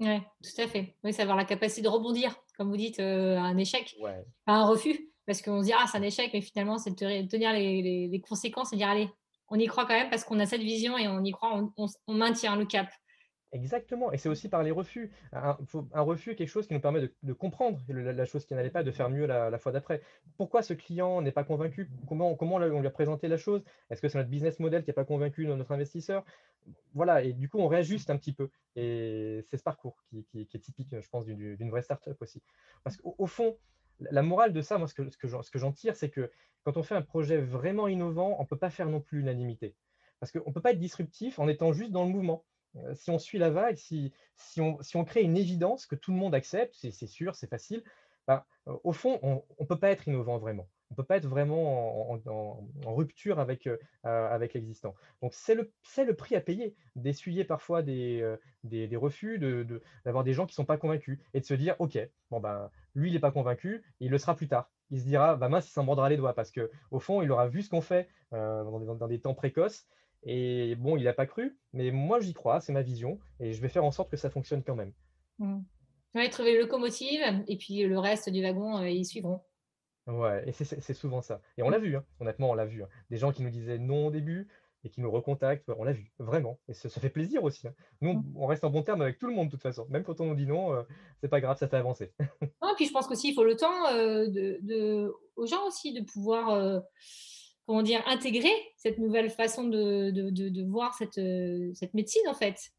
Oui, 0.00 0.20
tout 0.42 0.60
à 0.60 0.68
fait. 0.68 0.94
Oui, 1.02 1.12
c'est 1.12 1.22
avoir 1.22 1.36
la 1.36 1.44
capacité 1.44 1.82
de 1.82 1.88
rebondir, 1.88 2.36
comme 2.56 2.68
vous 2.70 2.76
dites, 2.76 3.00
euh, 3.00 3.36
à 3.36 3.42
un 3.42 3.56
échec, 3.56 3.96
ouais. 4.00 4.24
à 4.46 4.54
un 4.54 4.64
refus. 4.64 5.10
Parce 5.26 5.42
qu'on 5.42 5.60
se 5.60 5.66
dit, 5.66 5.72
ah, 5.76 5.84
c'est 5.90 5.98
un 5.98 6.02
échec, 6.02 6.30
mais 6.32 6.40
finalement, 6.40 6.78
c'est 6.78 6.90
de 6.90 7.26
tenir 7.26 7.52
les, 7.52 7.82
les, 7.82 8.08
les, 8.08 8.20
conséquences 8.20 8.72
et 8.72 8.76
dire, 8.76 8.88
allez, 8.88 9.10
on 9.48 9.58
y 9.58 9.66
croit 9.66 9.86
quand 9.86 9.94
même 9.94 10.10
parce 10.10 10.24
qu'on 10.24 10.40
a 10.40 10.46
cette 10.46 10.60
vision 10.60 10.98
et 10.98 11.08
on 11.08 11.22
y 11.24 11.32
croit, 11.32 11.60
on, 11.76 12.14
maintient 12.14 12.56
le 12.56 12.66
cap. 12.66 12.88
Exactement, 13.50 14.12
et 14.12 14.18
c'est 14.18 14.28
aussi 14.28 14.50
par 14.50 14.62
les 14.62 14.70
refus. 14.70 15.10
Un, 15.32 15.56
refus 15.94 16.32
est 16.32 16.34
quelque 16.36 16.48
chose 16.48 16.66
qui 16.66 16.74
nous 16.74 16.80
permet 16.80 17.10
de, 17.22 17.32
comprendre 17.32 17.80
la, 17.88 18.24
chose 18.26 18.44
qui 18.44 18.52
n'allait 18.54 18.68
pas, 18.68 18.82
de 18.82 18.90
faire 18.90 19.08
mieux 19.08 19.24
la, 19.24 19.58
fois 19.58 19.72
d'après. 19.72 20.02
Pourquoi 20.36 20.62
ce 20.62 20.74
client 20.74 21.22
n'est 21.22 21.32
pas 21.32 21.44
convaincu? 21.44 21.90
Comment, 22.06 22.36
on 22.38 22.80
lui 22.80 22.86
a 22.86 22.90
présenté 22.90 23.26
la 23.26 23.38
chose? 23.38 23.64
Est-ce 23.88 24.02
que 24.02 24.08
c'est 24.08 24.18
notre 24.18 24.28
business 24.28 24.60
model 24.60 24.82
qui 24.82 24.90
n'a 24.90 24.94
pas 24.94 25.06
convaincu 25.06 25.46
notre 25.46 25.72
investisseur? 25.72 26.24
Voilà, 26.92 27.22
et 27.22 27.32
du 27.32 27.48
coup, 27.48 27.58
on 27.58 27.68
réajuste 27.68 28.10
un 28.10 28.18
petit 28.18 28.34
peu. 28.34 28.50
Et 28.76 29.42
c'est 29.48 29.56
ce 29.56 29.62
parcours 29.62 29.96
qui, 30.10 30.24
qui, 30.24 30.46
qui, 30.46 30.56
est 30.58 30.60
typique, 30.60 31.00
je 31.00 31.08
pense, 31.08 31.24
d'une 31.24 31.70
vraie 31.70 31.80
startup 31.80 32.20
aussi. 32.20 32.42
Parce 32.84 32.98
qu'au 32.98 33.26
fond, 33.26 33.56
la 34.00 34.22
morale 34.22 34.52
de 34.52 34.60
ça, 34.60 34.78
moi, 34.78 34.88
ce 34.88 34.94
que, 34.94 35.58
j'en 35.58 35.72
tire, 35.72 35.96
c'est 35.96 36.10
que 36.10 36.30
quand 36.64 36.76
on 36.76 36.82
fait 36.82 36.94
un 36.94 37.02
projet 37.02 37.38
vraiment 37.38 37.88
innovant, 37.88 38.36
on 38.38 38.42
ne 38.42 38.46
peut 38.46 38.58
pas 38.58 38.70
faire 38.70 38.88
non 38.88 39.00
plus 39.00 39.18
l'unanimité. 39.18 39.74
Parce 40.20 40.32
qu'on 40.32 40.48
ne 40.48 40.52
peut 40.52 40.60
pas 40.60 40.72
être 40.72 40.78
disruptif 40.78 41.38
en 41.38 41.48
étant 41.48 41.72
juste 41.72 41.92
dans 41.92 42.04
le 42.04 42.10
mouvement. 42.10 42.44
Euh, 42.76 42.94
si 42.94 43.10
on 43.10 43.18
suit 43.18 43.38
la 43.38 43.50
vague, 43.50 43.76
si, 43.76 44.12
on, 44.58 45.04
crée 45.04 45.22
une 45.22 45.36
évidence 45.36 45.86
que 45.86 45.94
tout 45.94 46.12
le 46.12 46.18
monde 46.18 46.34
accepte, 46.34 46.74
c'est 46.74 47.06
sûr, 47.06 47.34
c'est 47.34 47.48
facile, 47.48 47.82
ben, 48.26 48.44
au 48.66 48.92
fond, 48.92 49.18
on 49.22 49.42
ne 49.58 49.66
peut 49.66 49.78
pas 49.78 49.90
être 49.90 50.06
innovant 50.06 50.38
vraiment. 50.38 50.68
On 50.90 50.94
ne 50.94 50.96
peut 50.96 51.04
pas 51.04 51.16
être 51.16 51.26
vraiment 51.26 52.10
en, 52.12 52.94
rupture 52.94 53.38
avec, 53.40 53.66
euh, 53.66 53.76
avec 54.04 54.54
l'existant. 54.54 54.94
Donc, 55.22 55.32
c'est 55.34 55.54
le, 55.54 56.14
prix 56.14 56.34
à 56.34 56.40
payer 56.40 56.74
d'essuyer 56.96 57.44
parfois 57.44 57.82
des, 57.82 58.20
euh, 58.22 58.98
refus, 58.98 59.38
d'avoir 60.04 60.24
de, 60.24 60.28
des 60.28 60.34
gens 60.34 60.46
qui 60.46 60.52
ne 60.52 60.56
sont 60.56 60.64
pas 60.64 60.78
convaincus 60.78 61.18
et 61.34 61.40
de 61.40 61.44
se 61.44 61.54
dire, 61.54 61.76
OK, 61.78 61.98
bon 62.30 62.40
ben, 62.40 62.70
lui, 62.98 63.10
il 63.10 63.14
n'est 63.14 63.20
pas 63.20 63.30
convaincu, 63.30 63.82
il 64.00 64.10
le 64.10 64.18
sera 64.18 64.34
plus 64.34 64.48
tard. 64.48 64.70
Il 64.90 65.00
se 65.00 65.04
dira, 65.04 65.36
bah 65.36 65.48
mince, 65.48 65.68
il 65.68 65.72
s'en 65.72 65.84
mordra 65.84 66.08
les 66.08 66.16
doigts 66.16 66.34
parce 66.34 66.50
qu'au 66.50 66.98
fond, 66.98 67.22
il 67.22 67.30
aura 67.30 67.48
vu 67.48 67.62
ce 67.62 67.70
qu'on 67.70 67.80
fait 67.80 68.08
euh, 68.32 68.64
dans, 68.64 69.08
des 69.08 69.20
temps 69.20 69.34
précoces 69.34 69.86
et 70.24 70.74
bon, 70.76 70.96
il 70.96 71.04
n'a 71.04 71.12
pas 71.12 71.26
cru, 71.26 71.58
mais 71.72 71.90
moi 71.90 72.20
j'y 72.20 72.34
crois, 72.34 72.60
c'est 72.60 72.72
ma 72.72 72.82
vision, 72.82 73.20
et 73.38 73.52
je 73.52 73.60
vais 73.60 73.68
faire 73.68 73.84
en 73.84 73.92
sorte 73.92 74.10
que 74.10 74.16
ça 74.16 74.30
fonctionne 74.30 74.64
quand 74.64 74.74
même. 74.74 74.92
Mmh. 75.38 75.60
Ouais, 76.14 76.28
trouver 76.28 76.54
le 76.54 76.62
locomotive, 76.62 77.20
et 77.46 77.56
puis 77.56 77.84
le 77.84 77.98
reste 77.98 78.28
du 78.28 78.42
wagon, 78.42 78.78
euh, 78.78 78.88
ils 78.88 79.04
suivront. 79.04 79.42
Ouais, 80.06 80.42
et 80.48 80.52
c'est 80.52 80.94
souvent 80.94 81.20
ça. 81.20 81.42
Et 81.58 81.62
on 81.62 81.68
l'a 81.68 81.78
vu, 81.78 81.96
hein. 81.96 82.04
honnêtement, 82.18 82.50
on 82.50 82.54
l'a 82.54 82.64
vu. 82.64 82.82
Hein. 82.82 82.88
Des 83.10 83.18
gens 83.18 83.30
qui 83.30 83.42
nous 83.42 83.50
disaient 83.50 83.78
non 83.78 84.06
au 84.06 84.10
début 84.10 84.48
et 84.88 84.90
qui 84.90 85.00
nous 85.00 85.10
recontactent, 85.10 85.70
on 85.76 85.84
l'a 85.84 85.92
vu, 85.92 86.10
vraiment. 86.18 86.58
Et 86.68 86.74
ça, 86.74 86.88
ça, 86.88 87.00
fait 87.00 87.10
plaisir 87.10 87.44
aussi. 87.44 87.68
Hein. 87.68 87.74
Nous, 88.00 88.14
mmh. 88.14 88.32
on 88.36 88.46
reste 88.46 88.64
en 88.64 88.70
bon 88.70 88.82
terme 88.82 89.02
avec 89.02 89.18
tout 89.18 89.26
le 89.26 89.34
monde, 89.34 89.46
de 89.46 89.52
toute 89.52 89.62
façon. 89.62 89.86
Même 89.90 90.02
quand 90.02 90.20
on 90.20 90.26
nous 90.26 90.34
dit 90.34 90.46
non, 90.46 90.74
euh, 90.74 90.82
c'est 91.20 91.28
pas 91.28 91.40
grave, 91.40 91.58
ça 91.58 91.68
fait 91.68 91.76
avancer. 91.76 92.12
non, 92.62 92.72
puis 92.76 92.86
je 92.86 92.92
pense 92.92 93.06
qu'aussi, 93.06 93.30
il 93.30 93.34
faut 93.34 93.44
le 93.44 93.56
temps 93.56 93.86
euh, 93.92 94.26
de, 94.26 94.58
de, 94.62 95.12
aux 95.36 95.46
gens 95.46 95.66
aussi 95.66 95.92
de 95.92 96.02
pouvoir. 96.04 96.50
Euh, 96.50 96.80
comment 97.66 97.82
dire, 97.82 98.02
intégrer 98.06 98.52
cette 98.78 98.96
nouvelle 98.96 99.28
façon 99.28 99.64
de, 99.64 100.10
de, 100.10 100.30
de, 100.30 100.48
de 100.48 100.64
voir 100.64 100.94
cette, 100.94 101.18
euh, 101.18 101.70
cette, 101.74 101.92
médecine, 101.92 102.26
en 102.26 102.32
fait. 102.32 102.72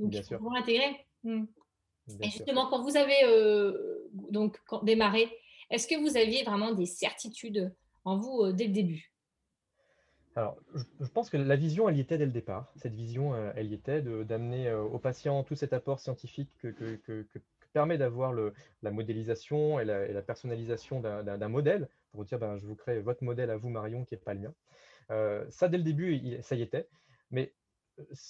Donc, 0.00 0.10
Bien 0.10 0.24
sûr. 0.24 0.40
Pour 0.40 0.52
l'intégrer. 0.52 1.06
Mmh. 1.22 1.44
Et 2.22 2.30
justement, 2.30 2.62
sûr. 2.62 2.70
quand 2.70 2.82
vous 2.82 2.96
avez 2.96 4.02
donc, 4.32 4.58
quand, 4.66 4.82
démarré, 4.82 5.28
est-ce 5.70 5.86
que 5.86 5.94
vous 6.00 6.16
aviez 6.16 6.42
vraiment 6.42 6.72
des 6.72 6.86
certitudes 6.86 7.72
en 8.04 8.18
vous 8.18 8.50
dès 8.50 8.66
le 8.66 8.72
début? 8.72 9.12
Alors, 10.38 10.56
je, 10.72 11.08
pense 11.08 11.30
que 11.30 11.36
la 11.36 11.56
vision, 11.56 11.88
elle 11.88 11.96
y 11.96 12.00
était 12.00 12.16
dès 12.16 12.24
le 12.24 12.30
départ. 12.30 12.72
Cette 12.76 12.94
vision, 12.94 13.34
euh, 13.34 13.50
elle 13.56 13.72
y 13.72 13.74
était 13.74 14.02
d'amener 14.02 14.68
euh, 14.68 14.80
aux 14.82 15.00
patients 15.00 15.42
tout 15.42 15.56
cet 15.56 15.72
apport 15.72 15.98
scientifique 15.98 16.56
que, 16.60 17.26
permet 17.72 17.98
d'avoir 17.98 18.32
la 18.32 18.90
modélisation 18.92 19.80
et 19.80 19.84
la, 19.84 20.22
personnalisation 20.22 21.00
d'un 21.00 21.48
modèle 21.48 21.88
pour 22.12 22.24
dire 22.24 22.38
ben, 22.38 22.56
je 22.56 22.66
vous 22.66 22.76
crée 22.76 23.00
votre 23.00 23.24
modèle 23.24 23.50
à 23.50 23.56
vous, 23.56 23.68
Marion, 23.68 24.04
qui 24.04 24.14
n'est 24.14 24.20
pas 24.20 24.32
le 24.32 24.40
mien. 24.40 24.54
Euh, 25.10 25.44
ça, 25.50 25.66
dès 25.66 25.76
le 25.76 25.82
début, 25.82 26.40
ça 26.42 26.54
y 26.54 26.62
était. 26.62 26.88
Mais 27.32 27.52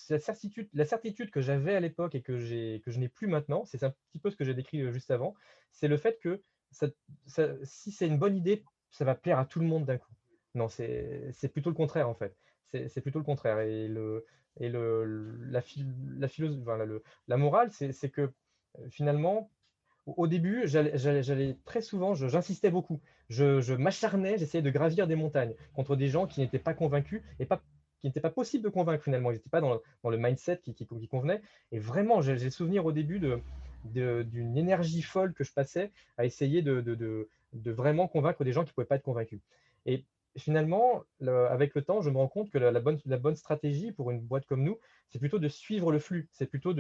la 0.09 0.19
certitude, 0.19 0.71
la 0.73 0.87
certitude 0.87 1.31
que 1.31 1.43
j'avais 1.43 1.75
à 1.75 1.81
l'époque 1.81 2.15
et 2.15 2.23
que, 2.23 2.39
je 2.39 2.99
n'ai 2.99 3.09
plus 3.09 3.27
maintenant, 3.27 3.67
c'est 3.67 3.85
un 3.85 3.91
petit 3.91 4.19
peu 4.19 4.31
ce 4.31 4.37
que 4.37 4.45
j'ai 4.45 4.55
décrit 4.55 4.91
juste 4.95 5.11
avant, 5.11 5.35
c'est 5.73 5.89
le 5.89 5.99
fait 5.99 6.19
que 6.23 6.43
si 7.65 7.93
c'est 7.93 8.07
une 8.07 8.19
bonne 8.19 8.35
idée, 8.35 8.65
ça 8.91 9.05
va 9.05 9.15
plaire 9.15 9.39
à 9.39 9.45
tout 9.45 9.61
le 9.61 9.67
monde 9.67 9.85
d'un 9.85 9.99
coup. 9.99 10.15
Non, 10.59 10.69
c'est 10.69 11.53
plutôt 11.53 11.71
le 11.71 11.77
contraire 11.77 12.09
en 12.09 12.15
fait. 12.15 12.37
C'est 12.71 13.01
plutôt 13.01 13.19
le 13.19 13.25
contraire. 13.25 13.61
Et, 13.61 13.89
le, 13.89 14.27
et 14.61 14.69
le, 14.69 15.05
la, 15.51 15.63
la, 16.19 16.29
philosophie, 16.29 16.63
enfin, 16.63 16.85
le, 16.85 17.03
la 17.29 17.37
morale, 17.37 17.71
c'est 17.73 18.11
que 18.11 18.31
finalement, 18.91 19.51
au 20.17 20.27
début, 20.27 20.63
j'allais 20.67 21.57
très 21.65 21.83
souvent, 21.83 22.15
j'insistais 22.15 22.71
beaucoup. 22.71 23.01
Je, 23.29 23.61
je 23.61 23.75
m'acharnais, 23.75 24.39
j'essayais 24.39 24.63
de 24.63 24.71
gravir 24.71 25.07
des 25.07 25.17
montagnes 25.17 25.55
contre 25.75 25.97
des 25.97 26.09
gens 26.09 26.27
qui 26.27 26.41
n'étaient 26.41 26.59
pas 26.59 26.75
convaincus 26.75 27.23
et 27.39 27.47
pas, 27.47 27.63
qui 28.01 28.07
n'était 28.07 28.21
pas 28.21 28.31
possible 28.31 28.65
de 28.65 28.69
convaincre 28.69 29.05
finalement. 29.05 29.31
Ils 29.31 29.35
n'étaient 29.35 29.51
pas 29.51 29.61
dans, 29.61 29.81
dans, 30.03 30.11
le 30.11 30.17
mindset 30.17 30.59
qui, 30.59 30.75
qui, 30.75 30.87
qui 30.87 31.09
convenait. 31.09 31.43
Et 31.73 31.79
vraiment, 31.79 32.23
j'ai 32.23 32.37
le 32.37 32.51
souvenir 32.51 32.87
au 32.87 32.93
début 32.93 33.19
d'une 33.19 33.43
de, 33.85 34.59
énergie 34.59 35.03
folle 35.03 35.35
que 35.35 35.45
je 35.45 35.53
passais 35.53 35.91
à 36.17 36.25
essayer 36.25 36.63
de, 36.63 36.81
de, 36.81 36.95
de, 37.53 37.71
vraiment 37.71 38.09
convaincre 38.09 38.45
des 38.45 38.53
gens 38.53 38.63
qui 38.63 38.71
ne 38.71 38.75
pouvaient 38.75 38.87
pas 38.87 38.97
être 38.97 39.03
convaincus. 39.03 39.41
Et 39.85 40.05
finalement, 40.39 41.05
le, 41.21 41.47
avec 41.47 41.75
le 41.75 41.83
temps, 41.83 42.01
je 42.01 42.11
me 42.11 42.17
rends 42.17 42.29
compte 42.29 42.51
que 42.51 42.59
la, 42.59 42.81
bonne, 42.81 43.37
stratégie 43.37 43.93
pour 43.93 44.11
une 44.11 44.21
boîte 44.21 44.47
comme 44.47 44.63
nous, 44.63 44.79
c'est 45.09 45.19
plutôt 45.19 45.39
de 45.39 45.49
suivre 45.49 45.93
le 45.93 45.99
flux. 45.99 46.29
C'est 46.33 46.47
plutôt 46.47 46.75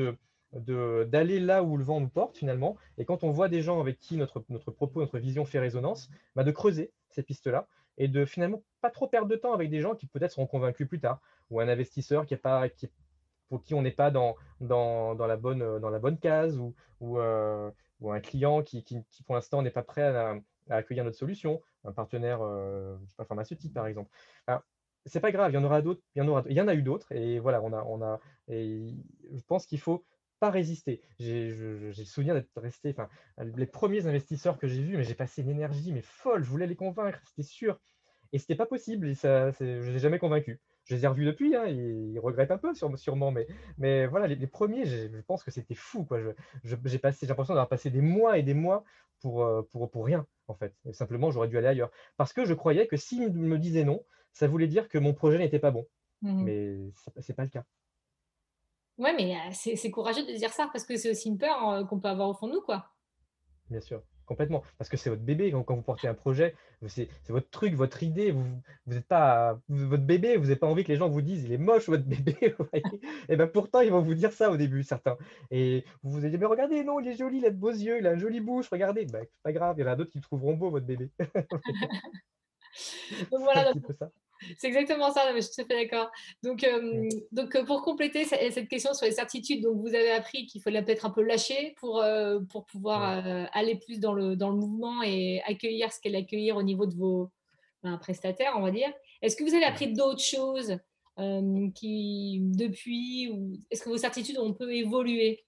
d'aller 0.53 1.40
là 1.40 1.62
où 1.62 1.77
le 1.77 1.85
vent 1.85 2.01
nous 2.01 2.09
porte 2.09 2.37
finalement. 2.37 2.77
Et 2.99 3.05
quand 3.05 3.25
on 3.25 3.31
voit 3.31 3.49
des 3.49 3.62
gens 3.62 3.81
avec 3.81 3.99
qui 3.99 4.16
notre, 4.16 4.40
propos, 4.40 5.01
notre 5.01 5.18
vision 5.18 5.44
fait 5.44 5.59
résonance, 5.59 6.11
bah 6.37 6.44
de 6.44 6.51
creuser 6.51 6.92
ces 7.09 7.23
pistes-là 7.23 7.66
et 7.97 8.09
de 8.09 8.25
finalement 8.25 8.62
pas 8.81 8.90
trop 8.90 9.09
perdre 9.09 9.29
de 9.29 9.37
temps 9.37 9.53
avec 9.53 9.71
des 9.71 9.81
gens 9.81 9.94
qui 9.94 10.07
peut-être 10.07 10.33
seront 10.33 10.47
convaincus 10.47 10.88
plus 10.88 11.01
tard, 11.01 11.21
ou 11.51 11.61
un 11.61 11.68
investisseur 11.68 12.27
pour 13.49 13.62
qui 13.62 13.75
on 13.75 13.83
n'est 13.83 13.90
pas 13.90 14.11
dans, 14.11 14.37
la 14.61 15.37
bonne, 15.37 16.18
case, 16.21 16.59
ou, 16.59 16.75
euh, 17.18 17.71
un 18.07 18.21
client 18.21 18.62
qui 18.62 18.85
pour 19.27 19.35
l'instant 19.35 19.62
n'est 19.62 19.71
pas 19.71 19.83
prêt 19.83 20.03
à, 20.03 20.37
à, 20.70 20.76
accueillir 20.76 21.04
notre 21.04 21.18
solution, 21.18 21.62
un 21.85 21.92
partenaire 21.92 22.42
euh, 22.42 22.96
je 23.04 23.11
sais 23.11 23.16
pas, 23.16 23.24
pharmaceutique 23.24 23.74
par 23.74 23.87
exemple. 23.87 24.11
Alors, 24.46 24.62
c'est 25.07 25.20
pas 25.20 25.33
grave, 25.33 25.52
il 25.52 25.54
y 25.54 25.59
en 25.59 25.64
aura 25.64 25.81
d'autres, 25.81 26.02
il 26.14 26.22
y 26.22 26.61
en 26.61 26.68
a 26.68 26.74
eu 26.74 26.83
d'autres, 26.83 27.12
et 27.12 27.38
voilà, 27.38 27.62
on 27.62 27.72
a, 27.72 27.83
on 27.85 28.02
a, 28.02 28.20
et 28.48 28.94
je 29.33 29.42
pense 29.46 29.66
qu'il 29.66 29.81
faut 29.81 30.04
pas 30.38 30.50
résister. 30.50 31.00
J'ai 31.18 31.50
le 31.50 31.92
souvenir 31.92 32.35
d'être 32.35 32.50
resté, 32.57 32.90
enfin, 32.90 33.09
les 33.38 33.66
premiers 33.66 34.07
investisseurs 34.07 34.59
que 34.59 34.68
j'ai 34.68 34.83
vus, 34.83 34.96
mais 34.96 35.04
j'ai 35.04 35.14
passé 35.14 35.42
une 35.42 35.48
énergie 35.48 35.92
mais 35.92 36.02
folle, 36.02 36.44
je 36.44 36.50
voulais 36.50 36.66
les 36.66 36.76
convaincre, 36.76 37.20
c'était 37.26 37.48
sûr. 37.48 37.81
Et 38.33 38.38
c'était 38.38 38.57
pas 38.57 38.66
possible, 38.66 39.09
et 39.09 39.14
ça, 39.14 39.50
je 39.52 39.64
les 39.64 39.96
ai 39.96 39.98
jamais 39.98 40.18
convaincus. 40.18 40.59
Je 40.88 40.94
les 40.94 41.05
ai 41.05 41.07
revus 41.07 41.27
depuis, 41.27 41.55
hein, 41.55 41.66
ils, 41.66 42.12
ils, 42.12 42.18
regrettent 42.18 42.51
un 42.51 42.59
peu 42.59 42.72
sûrement, 42.74 43.31
mais, 43.31 43.46
mais 43.77 44.07
voilà, 44.07 44.27
les, 44.27 44.37
les 44.37 44.46
premiers, 44.46 44.87
je 44.87 45.20
pense 45.27 45.44
que 45.44 45.51
c'était 45.51 45.74
fou. 45.74 46.05
Quoi. 46.05 46.18
Je, 46.64 46.77
j'ai 46.85 46.98
passé, 46.98 47.20
j'ai 47.22 47.27
l'impression 47.29 47.53
d'avoir 47.53 47.68
passé 47.68 47.90
des 47.90 48.01
mois 48.01 48.38
et 48.38 48.42
des 48.42 48.55
mois 48.55 48.85
pour, 49.20 49.46
pour, 49.70 49.90
pour 49.90 50.07
rien, 50.07 50.27
en 50.46 50.55
fait. 50.55 50.74
Et 50.87 50.94
simplement, 50.94 51.31
j'aurais 51.31 51.48
dû 51.48 51.59
aller 51.59 51.66
ailleurs. 51.66 51.90
Parce 52.16 52.33
que 52.33 52.46
je 52.46 52.55
croyais 52.55 52.87
que 52.87 52.96
s'ils 52.96 53.31
me 53.31 53.59
disaient 53.59 53.85
non, 53.85 54.03
ça 54.33 54.48
voulait 54.48 54.66
dire 54.66 54.88
que 54.88 54.96
mon 54.98 55.12
projet 55.12 55.38
n'était 55.38 55.59
pas 55.59 55.70
bon. 55.70 55.87
Mmh. 56.22 56.42
Mais 56.42 56.79
c'est 57.20 57.35
pas 57.35 57.44
le 57.44 57.51
cas. 57.51 57.64
Ouais, 58.96 59.14
mais 59.14 59.37
c'est 59.53 59.90
courageux 59.90 60.27
de 60.27 60.33
dire 60.33 60.53
ça 60.53 60.68
parce 60.72 60.85
que 60.85 60.96
c'est 60.96 61.11
aussi 61.11 61.29
une 61.29 61.38
peur 61.38 61.87
qu'on 61.88 62.01
peut 62.01 62.09
avoir 62.09 62.29
au 62.29 62.35
fond 62.35 62.48
de 62.48 62.55
nous, 62.55 62.62
quoi. 62.62 62.90
Bien 63.70 63.81
sûr. 63.81 64.03
Complètement. 64.29 64.62
Parce 64.77 64.88
que 64.88 64.97
c'est 64.97 65.11
votre 65.11 65.23
bébé 65.23 65.51
quand, 65.51 65.62
quand 65.64 65.75
vous 65.75 65.83
portez 65.83 66.07
un 66.07 66.14
projet, 66.14 66.55
c'est 66.87 67.09
votre 67.29 67.51
truc, 67.51 67.75
votre 67.75 68.03
idée. 68.03 68.31
Vous, 68.31 68.45
vous 68.87 68.97
êtes 68.97 69.07
pas 69.07 69.59
votre 69.69 70.05
bébé. 70.05 70.37
Vous 70.37 70.45
n'avez 70.45 70.57
pas 70.57 70.69
envie 70.69 70.85
que 70.85 70.93
les 70.93 70.99
gens 70.99 71.09
vous 71.09 71.23
disent 71.23 71.45
il 71.45 71.53
est 71.53 71.59
moche 71.59 71.88
votre 71.88 72.05
bébé. 72.07 72.55
Et 73.29 73.37
ben 73.37 73.49
pourtant 73.49 73.81
ils 73.81 73.91
vont 73.91 74.03
vous 74.03 74.14
dire 74.14 74.33
ça 74.33 74.51
au 74.51 74.57
début 74.57 74.85
certains. 74.85 75.17
Et 75.51 75.85
vous 76.03 76.12
vous 76.12 76.19
allez 76.21 76.31
dire 76.31 76.41
mais 76.41 76.47
regardez 76.47 76.85
non 76.85 77.01
il 77.01 77.09
est 77.09 77.17
joli, 77.17 77.38
il 77.38 77.47
a 77.47 77.51
de 77.51 77.57
beaux 77.57 77.71
yeux, 77.71 77.99
il 77.99 78.07
a 78.07 78.12
une 78.12 78.21
jolie 78.21 78.41
bouche. 78.41 78.69
Regardez, 78.71 79.07
ben, 79.07 79.25
c'est 79.25 79.43
pas 79.43 79.53
grave. 79.53 79.77
Il 79.79 79.81
y 79.81 79.85
en 79.85 79.91
a 79.91 79.97
d'autres 79.97 80.12
qui 80.12 80.19
le 80.19 80.23
trouveront 80.23 80.55
beau 80.55 80.71
votre 80.71 80.87
bébé. 80.87 81.11
Donc 83.31 83.43
voilà, 83.43 83.73
petit 83.73 83.81
peu 83.81 83.95
ça. 83.95 84.11
C'est 84.57 84.68
exactement 84.68 85.11
ça, 85.12 85.22
mais 85.33 85.40
je 85.40 85.46
suis 85.46 85.57
tout 85.57 85.62
à 85.62 85.64
fait 85.64 85.85
d'accord. 85.85 86.11
Donc, 86.42 86.64
euh, 86.64 87.09
donc 87.33 87.55
euh, 87.57 87.64
pour 87.64 87.83
compléter 87.83 88.24
ce- 88.24 88.37
cette 88.51 88.68
question 88.68 88.94
sur 88.94 89.07
les 89.07 89.12
certitudes, 89.12 89.62
donc 89.62 89.81
vous 89.81 89.94
avez 89.94 90.11
appris 90.11 90.46
qu'il 90.46 90.62
fallait 90.62 90.83
peut-être 90.83 91.07
un 91.07 91.11
peu 91.11 91.22
lâcher 91.22 91.74
pour, 91.79 92.01
euh, 92.01 92.40
pour 92.51 92.64
pouvoir 92.66 93.27
euh, 93.27 93.44
aller 93.53 93.77
plus 93.77 94.01
dans 94.01 94.12
le, 94.12 94.37
dans 94.37 94.51
le 94.51 94.57
mouvement 94.57 95.03
et 95.03 95.42
accueillir 95.46 95.92
ce 95.92 96.01
qu'elle 96.01 96.16
accueillir 96.16 96.57
au 96.57 96.62
niveau 96.62 96.87
de 96.87 96.94
vos 96.94 97.31
ben, 97.83 97.96
prestataires, 97.98 98.55
on 98.57 98.62
va 98.62 98.70
dire. 98.70 98.92
Est-ce 99.22 99.37
que 99.37 99.44
vous 99.44 99.55
avez 99.55 99.64
appris 99.64 99.92
d'autres 99.92 100.22
choses 100.22 100.79
qui, 101.74 102.38
depuis, 102.42 103.29
ou 103.29 103.59
est-ce 103.70 103.83
que 103.83 103.88
vos 103.88 103.96
certitudes 103.96 104.38
ont 104.38 104.51
un 104.51 104.53
peu 104.53 104.72
évolué? 104.72 105.44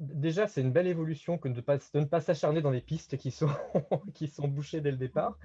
Déjà, 0.00 0.46
c'est 0.46 0.62
une 0.62 0.72
belle 0.72 0.86
évolution 0.86 1.36
que 1.36 1.48
de, 1.48 1.62
ne 1.94 2.04
pas 2.06 2.20
s'acharner 2.22 2.62
dans 2.62 2.70
des 2.70 2.80
pistes 2.80 3.18
qui 3.18 3.30
sont, 3.30 3.50
qui 4.14 4.28
sont 4.28 4.48
bouchées 4.48 4.80
dès 4.80 4.90
le 4.90 4.96
départ. 4.96 5.38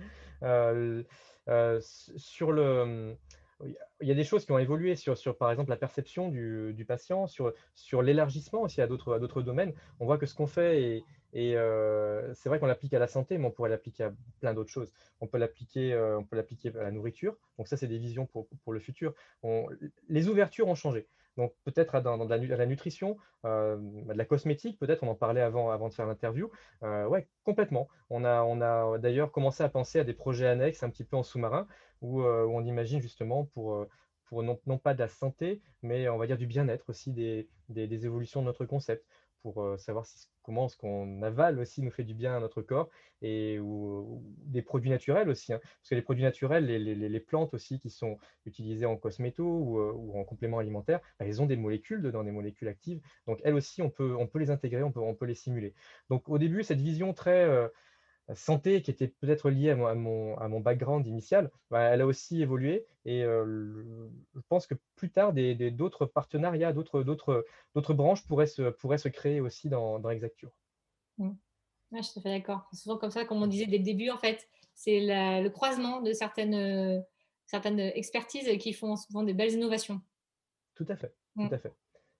Euh, 0.44 1.04
euh, 1.50 1.82
sur 1.82 2.54
le, 2.54 3.18
il 4.00 4.08
y 4.08 4.12
a 4.12 4.16
des 4.16 4.24
choses 4.24 4.46
qui 4.46 4.54
ont 4.54 4.58
évolué 4.58 4.96
sur, 4.96 5.18
sur 5.18 5.38
par 5.38 5.52
exemple, 5.52 5.72
la 5.72 5.76
perception 5.76 6.30
du, 6.30 6.74
du 6.74 6.86
patient, 6.86 7.28
sur, 7.28 7.54
sur 7.76 8.02
l'élargissement 8.02 8.62
aussi 8.62 8.82
à 8.82 8.88
d'autres, 8.88 9.16
à 9.16 9.20
d'autres 9.20 9.42
domaines. 9.42 9.74
On 10.00 10.06
voit 10.06 10.18
que 10.18 10.26
ce 10.26 10.34
qu'on 10.34 10.48
fait, 10.48 11.04
est, 11.34 11.56
euh, 11.56 12.34
c'est 12.34 12.48
vrai 12.48 12.58
qu'on 12.58 12.68
l'applique 12.68 12.94
à 12.94 13.00
la 13.00 13.08
santé, 13.08 13.38
mais 13.38 13.48
on 13.48 13.52
pourrait 13.52 13.70
l'appliquer 13.70 14.06
à 14.06 14.14
plein 14.40 14.54
d'autres 14.54 14.72
choses. 14.72 14.94
On 15.20 15.28
peut 15.28 15.38
l'appliquer, 15.38 15.98
on 16.18 16.24
peut 16.24 16.38
l'appliquer 16.38 16.72
à 16.80 16.84
la 16.84 16.92
nourriture. 16.92 17.36
Donc 17.58 17.68
ça, 17.68 17.76
c'est 17.76 17.88
des 17.88 17.98
visions 17.98 18.26
pour, 18.26 18.48
pour 18.64 18.72
le 18.72 18.80
futur. 18.80 19.14
Les 20.08 20.30
ouvertures 20.30 20.70
ont 20.70 20.76
changé. 20.76 21.10
Donc 21.38 21.54
peut-être 21.64 22.00
dans, 22.02 22.18
dans 22.18 22.26
de 22.26 22.30
la, 22.30 22.38
nu- 22.40 22.48
la 22.48 22.66
nutrition, 22.66 23.18
euh, 23.46 23.78
de 23.80 24.14
la 24.14 24.26
cosmétique, 24.26 24.80
peut-être, 24.80 25.04
on 25.04 25.10
en 25.10 25.16
parlait 25.16 25.42
avant, 25.42 25.70
avant 25.70 25.90
de 25.90 25.94
faire 25.94 26.06
l'interview. 26.06 26.50
Euh, 26.84 27.06
ouais, 27.08 27.28
complètement. 27.44 27.88
On 28.10 28.24
a, 28.24 28.98
d'ailleurs 29.00 29.32
commencé 29.32 29.64
à 29.64 29.70
penser 29.70 30.00
à 30.00 30.04
des 30.04 30.14
projets 30.14 30.48
annexes 30.48 30.84
un 30.84 30.90
petit 30.90 31.04
peu 31.04 31.18
en 31.18 31.24
sous-marin, 31.24 31.68
où, 32.02 32.22
euh, 32.22 32.46
on 32.46 32.64
imagine 32.64 33.02
justement 33.02 33.46
pour, 33.46 33.74
euh, 33.76 33.88
non, 34.32 34.78
pas 34.78 34.94
de 34.94 35.00
la 35.00 35.08
santé, 35.08 35.62
mais 35.82 36.10
on 36.10 36.18
va 36.18 36.28
dire 36.28 36.38
du 36.38 36.48
bien-être 36.48 36.90
aussi, 36.90 37.12
des 37.12 37.48
évolutions 38.06 38.42
de 38.42 38.46
notre 38.46 38.66
concept, 38.66 39.06
pour 39.46 39.62
euh, 39.64 39.78
savoir 39.78 40.06
si, 40.06 40.28
comment 40.42 40.68
ce 40.68 40.78
qu'on 40.78 41.22
avale 41.22 41.60
aussi 41.60 41.82
nous 41.82 41.92
fait 41.92 42.04
du 42.04 42.14
bien 42.16 42.36
à 42.36 42.40
notre 42.40 42.62
corps, 42.62 42.90
et 43.22 43.60
ou, 43.60 44.24
des 44.46 44.62
produits 44.62 44.90
naturels 44.90 45.30
aussi. 45.30 45.54
hein. 45.54 45.60
Parce 45.64 45.90
que 45.90 45.96
les 45.96 46.02
produits 46.02 46.24
naturels, 46.24 46.66
les, 46.66 46.80
les- 46.80 46.96
les 47.10 47.20
plantes 47.20 47.54
aussi 47.54 47.80
qui 47.80 47.90
sont 47.90 48.18
utilisées 48.46 48.86
en 48.86 48.98
cosméto 48.98 49.44
ou, 49.46 49.80
euh, 49.80 49.92
ou 49.96 50.20
en 50.20 50.24
complément 50.24 50.60
alimentaire, 50.60 51.00
bah, 51.20 51.26
elles 51.26 51.42
ont 51.42 51.46
des 51.46 51.58
molécules 51.58 52.02
dedans, 52.02 52.24
des 52.24 52.32
molécules 52.32 52.68
actives. 52.68 53.02
Donc 53.28 53.40
elles 53.44 53.56
aussi, 53.56 53.82
on 53.82 53.90
peut, 53.90 54.16
on 54.18 54.28
peut 54.28 54.40
les 54.40 54.50
intégrer, 54.52 54.84
on 54.84 54.92
peut, 54.92 55.00
on 55.00 55.16
peut 55.16 55.26
les 55.26 55.36
simuler. 55.36 55.74
Donc 56.10 56.30
au 56.30 56.38
début, 56.38 56.64
cette 56.64 56.82
vision 56.82 57.14
très 57.14 57.44
euh, 57.46 57.68
santé 58.34 58.82
qui 58.82 58.90
était 58.92 59.08
peut-être 59.08 59.50
liée 59.52 59.70
à 59.72 59.76
mon, 59.76 59.86
à 59.88 59.94
mon, 59.94 60.38
à 60.38 60.48
mon 60.48 60.60
background 60.60 61.06
initial, 61.06 61.52
bah, 61.70 61.82
elle 61.82 62.02
a 62.02 62.08
aussi 62.08 62.42
évolué. 62.42 62.88
Et 63.06 63.24
euh, 63.24 64.10
je 64.34 64.40
pense 64.50 64.66
que 64.66 64.74
plus 64.96 65.12
tard, 65.12 65.34
des, 65.34 65.54
des- 65.54 65.70
d'autres 65.72 66.06
partenariats, 66.08 66.74
d'autres, 66.74 67.04
d'autres, 67.04 67.46
d'autres 67.76 67.94
branches 67.94 68.26
pourraient 68.26 68.48
se, 68.48 68.70
pourraient 68.72 68.98
se 68.98 69.10
créer 69.10 69.42
aussi 69.42 69.70
dans, 69.70 70.00
dans 70.00 70.10
Exacture. 70.10 70.52
Mm. 71.18 71.32
Ouais, 71.92 72.00
je 72.00 72.02
suis 72.02 72.14
tout 72.14 72.20
à 72.20 72.24
fait 72.24 72.40
d'accord. 72.40 72.68
C'est 72.72 72.80
souvent 72.82 72.98
comme 72.98 73.12
ça, 73.12 73.26
comme 73.26 73.44
on 73.44 73.48
disait 73.48 73.68
dès 73.68 73.78
le 73.78 73.84
début, 73.84 74.10
en 74.10 74.18
fait, 74.18 74.48
c'est 74.74 75.00
le 75.02 75.48
croisement 75.50 76.02
de 76.02 76.14
certaines, 76.14 76.56
euh, 76.56 77.00
certaines 77.46 77.80
expertises 77.80 78.50
qui 78.58 78.74
font 78.74 78.96
souvent 78.96 79.24
des 79.24 79.34
belles 79.34 79.54
innovations. 79.54 80.02
Tout 80.74 80.86
à 80.90 80.96
fait, 80.96 81.16
Mm. 81.36 81.48
tout 81.48 81.54
à 81.56 81.60
fait. 81.60 81.74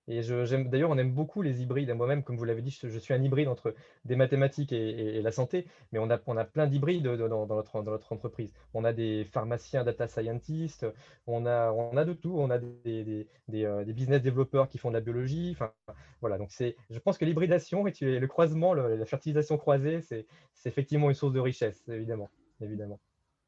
Et 0.08 0.20
d'ailleurs, 0.20 0.90
on 0.90 0.98
aime 0.98 1.10
beaucoup 1.10 1.42
les 1.42 1.62
hybrides. 1.62 1.90
Moi-même, 1.90 2.22
comme 2.22 2.36
vous 2.36 2.44
l'avez 2.44 2.62
dit, 2.62 2.70
je, 2.70 2.98
suis 2.98 3.12
un 3.12 3.22
hybride 3.22 3.48
entre 3.48 3.74
des 4.04 4.14
mathématiques 4.14 4.72
et, 4.72 5.16
et- 5.16 5.22
la 5.22 5.32
santé, 5.32 5.66
mais 5.90 5.98
on 5.98 6.08
a, 6.10 6.20
on 6.26 6.36
a 6.36 6.44
plein 6.44 6.68
d'hybrides 6.68 7.06
dans, 7.06 7.46
dans 7.46 7.56
notre, 7.56 8.12
entreprise. 8.12 8.52
On 8.74 8.84
a 8.84 8.92
des 8.92 9.24
pharmaciens, 9.24 9.82
data 9.82 10.06
scientists, 10.06 10.86
on 11.26 11.44
a, 11.46 11.72
on 11.72 11.96
a 11.96 12.04
de 12.04 12.12
tout. 12.12 12.34
On 12.38 12.50
a 12.50 12.58
des, 12.58 13.02
des, 13.04 13.26
des, 13.48 13.64
euh, 13.64 13.84
business 13.84 14.22
développeurs 14.22 14.68
qui 14.68 14.78
font 14.78 14.90
de 14.90 14.94
la 14.94 15.00
biologie. 15.00 15.50
Enfin, 15.52 15.72
voilà. 16.20 16.38
Donc, 16.38 16.52
c'est, 16.52 16.76
je 16.90 16.98
pense 17.00 17.18
que 17.18 17.24
l'hybridation 17.24 17.86
et 17.88 17.92
le 18.00 18.26
croisement, 18.28 18.74
la 18.74 19.06
fertilisation 19.06 19.58
croisée, 19.58 20.02
c'est, 20.02 20.26
effectivement 20.64 21.08
une 21.08 21.14
source 21.14 21.32
de 21.32 21.40
richesse, 21.40 21.82
évidemment. 21.88 22.30
évidemment. 22.60 23.00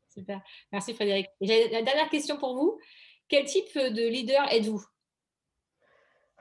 Super. 0.09 0.40
Merci 0.73 0.94
Frédéric. 0.94 1.29
La 1.40 1.83
dernière 1.83 2.09
question 2.11 2.37
pour 2.37 2.55
vous. 2.55 2.79
Quel 3.29 3.44
type 3.44 3.75
de 3.77 4.09
leader 4.09 4.44
êtes-vous? 4.51 4.85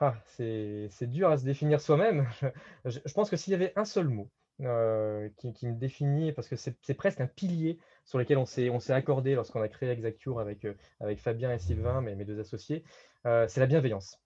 Ah, 0.00 0.14
c'est 0.26 1.06
dur 1.08 1.30
à 1.30 1.38
se 1.38 1.44
définir 1.44 1.80
soi-même. 1.80 2.28
Je, 2.84 3.12
pense 3.14 3.30
que 3.30 3.36
s'il 3.36 3.50
y 3.52 3.54
avait 3.54 3.72
un 3.76 3.84
seul 3.84 4.08
mot 4.08 4.30
euh, 4.60 5.28
qui, 5.36 5.66
me 5.66 5.74
définit, 5.74 6.32
parce 6.32 6.48
que 6.48 6.56
c'est 6.56 6.94
presque 6.94 7.20
un 7.20 7.26
pilier 7.26 7.78
sur 8.04 8.18
lequel 8.18 8.38
on 8.38 8.46
s'est 8.46 8.92
accordé 8.92 9.34
lorsqu'on 9.34 9.60
a 9.60 9.68
créé 9.68 9.90
Exacture 9.90 10.38
avec, 10.38 10.64
euh, 10.64 10.74
avec 11.00 11.18
Fabien 11.18 11.52
et 11.52 11.58
Sylvain, 11.58 12.00
mes, 12.00 12.24
deux 12.24 12.38
associés, 12.38 12.84
euh, 13.26 13.46
c'est 13.48 13.60
la 13.60 13.66
bienveillance. 13.66 14.20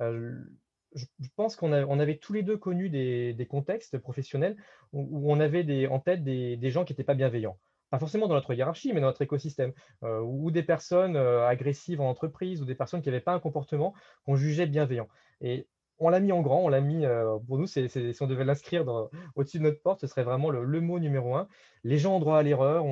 Je, 0.00 1.28
pense 1.36 1.56
qu'on 1.56 1.72
avait 1.72 2.16
tous 2.16 2.32
les 2.32 2.42
deux 2.42 2.56
connu 2.56 2.88
des, 2.88 3.46
contextes 3.48 3.98
professionnels 3.98 4.56
où, 4.92 5.30
on 5.30 5.40
avait 5.40 5.86
en 5.88 6.00
tête 6.00 6.24
des 6.24 6.70
gens 6.70 6.84
qui 6.84 6.92
n'étaient 6.92 7.04
pas 7.04 7.14
bienveillants. 7.14 7.58
Pas 7.92 7.98
forcément 7.98 8.26
dans 8.26 8.34
notre 8.34 8.54
hiérarchie, 8.54 8.94
mais 8.94 9.02
dans 9.02 9.08
notre 9.08 9.20
écosystème. 9.20 9.74
Euh, 10.02 10.18
ou 10.20 10.50
des 10.50 10.62
personnes 10.62 11.14
euh, 11.14 11.46
agressives 11.46 12.00
en 12.00 12.08
entreprise, 12.08 12.62
ou 12.62 12.64
des 12.64 12.74
personnes 12.74 13.02
qui 13.02 13.10
n'avaient 13.10 13.20
pas 13.20 13.34
un 13.34 13.38
comportement 13.38 13.92
qu'on 14.24 14.34
jugeait 14.34 14.64
bienveillant. 14.64 15.08
Et 15.42 15.68
on 15.98 16.08
l'a 16.08 16.18
mis 16.18 16.32
en 16.32 16.40
grand, 16.40 16.64
on 16.64 16.68
l'a 16.70 16.80
mis, 16.80 17.04
euh, 17.04 17.36
pour 17.46 17.58
nous, 17.58 17.66
si 17.66 17.90
on 18.22 18.26
devait 18.26 18.46
l'inscrire 18.46 18.86
au-dessus 19.34 19.58
de 19.58 19.64
notre 19.64 19.82
porte, 19.82 20.00
ce 20.00 20.06
serait 20.06 20.22
vraiment 20.22 20.48
le, 20.48 20.80
mot 20.80 20.98
numéro 21.00 21.36
un. 21.36 21.48
Les 21.84 21.98
gens 21.98 22.16
ont 22.16 22.18
droit 22.18 22.38
à 22.38 22.42
l'erreur, 22.42 22.86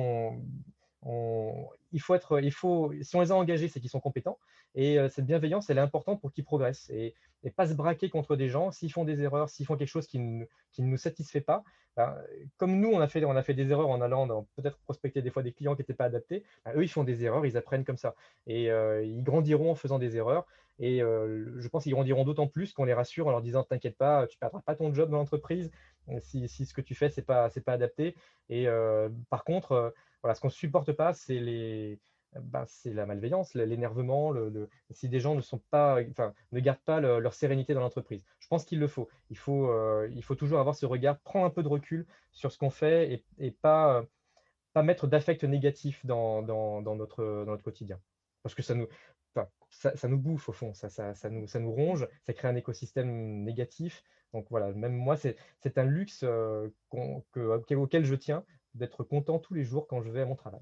il 1.03 1.99
faut 1.99 2.13
être, 2.13 2.39
il 2.39 2.51
faut, 2.51 2.93
si 3.01 3.15
on 3.15 3.21
les 3.21 3.31
a 3.31 3.35
engagés, 3.35 3.69
c'est 3.69 3.79
qu'ils 3.79 3.89
sont 3.89 3.99
compétents. 3.99 4.37
Et 4.75 4.99
cette 5.09 5.25
bienveillance, 5.25 5.71
elle 5.71 5.79
est 5.79 5.81
importante 5.81 6.21
pour 6.21 6.31
qu'ils 6.31 6.45
progressent 6.45 6.91
et 7.43 7.51
pas 7.51 7.67
se 7.67 7.73
braquer 7.73 8.09
contre 8.09 8.35
des 8.35 8.49
gens. 8.49 8.71
S'ils 8.71 8.91
font 8.91 9.05
des 9.05 9.21
erreurs, 9.21 9.49
s'ils 9.49 9.65
font 9.65 9.75
quelque 9.75 9.87
chose 9.87 10.07
qui 10.07 10.19
ne, 10.19 10.45
nous 10.79 10.97
satisfait 10.97 11.41
pas, 11.41 11.63
ben, 11.97 12.15
comme 12.57 12.79
nous, 12.79 12.89
on 12.89 12.99
a 13.01 13.07
fait, 13.07 13.23
on 13.25 13.35
a 13.35 13.43
fait 13.43 13.53
des 13.53 13.69
erreurs 13.71 13.89
en 13.89 14.01
allant 14.01 14.47
peut-être 14.55 14.77
prospecter 14.79 15.21
des 15.21 15.29
fois 15.29 15.43
des 15.43 15.51
clients 15.51 15.75
qui 15.75 15.81
n'étaient 15.81 15.93
pas 15.93 16.05
adaptés, 16.05 16.43
ben, 16.65 16.73
eux, 16.75 16.83
ils 16.83 16.89
font 16.89 17.03
des 17.03 17.23
erreurs, 17.23 17.45
ils 17.45 17.57
apprennent 17.57 17.83
comme 17.83 17.97
ça. 17.97 18.15
Et 18.47 18.71
euh, 18.71 19.03
ils 19.03 19.23
grandiront 19.23 19.71
en 19.71 19.75
faisant 19.75 19.99
des 19.99 20.15
erreurs. 20.15 20.45
Et 20.79 21.01
euh, 21.01 21.59
je 21.59 21.67
pense 21.67 21.83
qu'ils 21.83 21.93
grandiront 21.93 22.23
d'autant 22.23 22.47
plus 22.47 22.73
qu'on 22.73 22.85
les 22.85 22.93
rassure 22.93 23.27
en 23.27 23.31
leur 23.31 23.41
disant 23.41 23.63
T'inquiète 23.63 23.97
pas, 23.97 24.25
tu 24.27 24.37
ne 24.37 24.39
perdras 24.39 24.61
pas 24.61 24.75
ton 24.75 24.93
job 24.93 25.09
dans 25.09 25.17
l'entreprise 25.17 25.69
euh, 26.09 26.19
si, 26.21 26.47
si 26.47 26.65
ce 26.65 26.73
que 26.73 26.81
tu 26.81 26.95
fais, 26.95 27.09
ce 27.09 27.19
n'est 27.19 27.25
pas, 27.25 27.51
adapté. 27.67 28.15
Et 28.49 28.67
par 29.29 29.43
contre, 29.43 29.93
voilà, 30.21 30.35
ce 30.35 30.41
qu'on 30.41 30.47
ne 30.47 30.53
supporte 30.53 30.91
pas, 30.91 31.13
c'est 31.13 31.39
les. 31.39 31.99
Ben, 32.39 32.63
c'est 32.67 32.93
la 32.93 33.05
malveillance, 33.05 33.53
l'énervement, 33.55 34.33
si 34.91 35.09
des 35.09 35.19
gens 35.19 35.35
ne 35.35 35.41
sont 35.41 35.59
pas, 35.69 35.99
enfin, 36.09 36.33
ne 36.51 36.59
gardent 36.59 36.79
pas 36.85 36.99
le- 36.99 37.19
leur 37.19 37.33
sérénité 37.33 37.73
dans 37.73 37.81
l'entreprise. 37.81 38.25
Je 38.39 38.47
pense 38.47 38.65
qu'il 38.65 38.79
le 38.79 38.87
faut. 38.87 39.09
Il 39.29 39.37
faut, 39.37 39.69
euh, 39.69 40.09
il 40.15 40.23
faut 40.23 40.35
toujours 40.35 40.59
avoir 40.59 40.75
ce 40.75 40.85
regard, 40.85 41.19
prendre 41.19 41.45
un 41.45 41.49
peu 41.49 41.63
de 41.63 41.67
recul 41.67 42.05
sur 42.31 42.51
ce 42.51 42.57
qu'on 42.57 42.69
fait 42.69 43.11
et, 43.13 43.25
et 43.37 43.51
pas, 43.51 43.97
euh, 43.99 44.03
pas 44.73 44.83
mettre 44.83 45.07
d'affect 45.07 45.43
négatif 45.43 46.05
dans, 46.05 46.41
dans, 46.41 46.81
notre, 46.95 47.23
dans 47.23 47.51
notre 47.51 47.63
quotidien. 47.63 47.99
Parce 48.43 48.55
que 48.55 48.63
ça 48.63 48.75
nous, 48.75 48.87
ça, 49.69 50.07
nous 50.07 50.17
bouffe 50.17 50.49
au 50.49 50.51
fond, 50.51 50.73
ça, 50.73 50.89
ça, 50.89 51.13
ça 51.13 51.29
nous, 51.29 51.47
ça 51.47 51.59
nous 51.59 51.71
ronge, 51.71 52.07
ça 52.25 52.33
crée 52.33 52.47
un 52.47 52.55
écosystème 52.55 53.43
négatif. 53.43 54.03
Donc 54.33 54.47
voilà, 54.49 54.71
même 54.71 54.93
moi, 54.93 55.17
c'est 55.17 55.37
un 55.77 55.83
luxe 55.83 56.23
euh, 56.23 56.69
auquel 56.91 58.05
je 58.05 58.15
tiens, 58.15 58.45
d'être 58.75 59.03
content 59.03 59.39
tous 59.39 59.53
les 59.53 59.63
jours 59.63 59.87
quand 59.87 60.01
je 60.01 60.09
vais 60.09 60.21
à 60.21 60.25
mon 60.25 60.35
travail. 60.35 60.61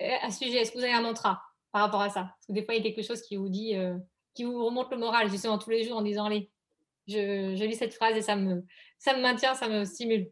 Eh, 0.00 0.12
À 0.22 0.30
ce 0.30 0.44
sujet, 0.44 0.58
est-ce 0.58 0.72
que 0.72 0.78
vous 0.78 0.84
avez 0.84 0.92
un 0.92 1.02
mantra 1.02 1.42
par 1.72 1.82
rapport 1.82 2.00
à 2.00 2.10
ça? 2.10 2.22
Parce 2.22 2.46
que 2.48 2.52
des 2.52 2.64
fois, 2.64 2.74
il 2.74 2.84
y 2.84 2.88
a 2.88 2.92
quelque 2.92 3.06
chose 3.06 3.22
qui 3.22 3.36
vous 3.36 3.48
dit, 3.48 3.76
euh, 3.76 3.96
qui 4.34 4.44
vous 4.44 4.64
remonte 4.64 4.90
le 4.90 4.98
moral, 4.98 5.28
justement, 5.30 5.58
tous 5.58 5.70
les 5.70 5.84
jours 5.84 5.96
en 5.96 6.02
disant, 6.02 6.26
allez, 6.26 6.50
je, 7.08 7.54
lis 7.64 7.74
cette 7.74 7.94
phrase 7.94 8.16
et 8.16 8.22
ça 8.22 8.36
me, 8.36 8.64
ça 8.98 9.16
me 9.16 9.22
maintient, 9.22 9.54
ça 9.54 9.68
me 9.68 9.84
stimule. 9.84 10.30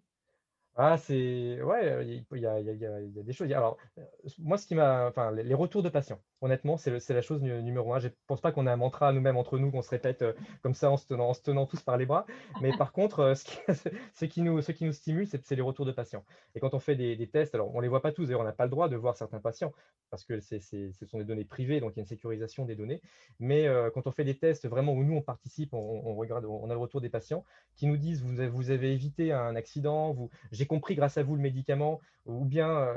Ah, 0.77 0.97
c'est 0.97 1.61
ouais, 1.63 2.07
il 2.07 2.41
y 2.41 2.47
a 2.47 2.61
y 2.61 2.69
a 2.71 2.73
y 2.73 2.87
a 2.87 3.01
y 3.01 3.21
a 3.21 3.23
des 3.23 3.33
choses. 3.33 3.51
Alors, 3.53 3.77
heu, 3.99 4.05
moi, 4.39 4.57
ce 4.57 4.67
qui 4.67 4.75
m'a 4.75 5.09
enfin, 5.09 5.33
les 5.33 5.55
retours 5.55 5.83
de 5.83 5.89
patients. 5.89 6.23
Honnêtement, 6.43 6.79
c'est 6.79 6.91
la 7.11 7.21
chose 7.21 7.43
nu 7.43 7.63
numéro 7.63 7.93
un. 7.93 7.99
Je 7.99 8.09
pense 8.27 8.41
pas 8.41 8.51
qu'on 8.51 8.67
ait 8.67 8.71
un 8.71 8.77
mantra 8.77 9.13
nous-mêmes 9.13 9.37
entre 9.37 9.59
nous 9.59 9.71
qu'on 9.71 9.83
se 9.83 9.91
répète, 9.91 10.23
heu, 10.23 10.35
comme 10.63 10.73
ça 10.73 10.91
en 10.91 10.97
se 10.97 11.07
tenant 11.07 11.67
tous 11.67 11.83
par 11.83 11.99
les 11.99 12.07
bras. 12.07 12.25
Mais 12.61 12.73
par 12.73 12.93
contre, 12.93 13.21
heu, 13.21 13.35
ce 14.15 14.25
qui 14.25 14.41
nous 14.43 14.63
stimule, 14.93 15.27
c'est 15.27 15.51
les 15.51 15.61
retours 15.61 15.85
de 15.85 15.93
patients. 15.93 16.25
Et 16.55 16.61
quand 16.61 16.73
on 16.73 16.79
fait 16.79 16.97
des 16.97 17.29
tests, 17.31 17.55
alors 17.55 17.75
on 17.75 17.81
les 17.81 17.89
voit 17.89 18.01
pas 18.01 18.13
tous, 18.13 18.25
d'ailleurs, 18.25 18.41
on 18.41 18.45
n'a 18.45 18.53
pas 18.55 18.65
le 18.65 18.71
droit 18.71 18.89
de 18.89 18.97
voir 18.97 19.17
certains 19.19 19.41
patients 19.41 19.73
parce 20.09 20.25
que 20.25 20.41
ce 20.41 20.59
sont 21.07 21.19
des 21.19 21.25
données 21.25 21.45
privées, 21.45 21.79
donc 21.79 21.93
il 21.95 21.97
y 21.99 22.01
a 22.01 22.03
une 22.03 22.07
sécurisation 22.07 22.65
des 22.65 22.75
données. 22.75 23.03
Mais, 23.39 23.67
heu, 23.69 23.91
quand 23.93 24.07
on 24.07 24.11
fait 24.11 24.25
des 24.25 24.39
tests 24.39 24.67
vraiment 24.67 24.95
où 24.95 25.05
nous 25.05 25.17
on 25.17 25.23
participe, 25.23 25.75
on 25.75 26.23
a 26.23 26.41
le 26.41 26.79
retour 26.79 27.03
des 27.03 27.11
patients 27.11 27.45
qui 27.77 27.87
nous 27.87 27.99
disent: 27.99 28.23
«Vous 28.25 28.71
avez 28.71 28.93
évité 28.95 29.33
un 29.33 29.55
accident, 29.57 30.17
j'ai 30.53 30.67
compris 30.67 30.95
grâce 30.95 31.19
à 31.19 31.23
vous 31.23 31.37
le 31.37 31.43
médicament» 31.43 32.01
ou 32.25 32.45
bien, 32.47 32.95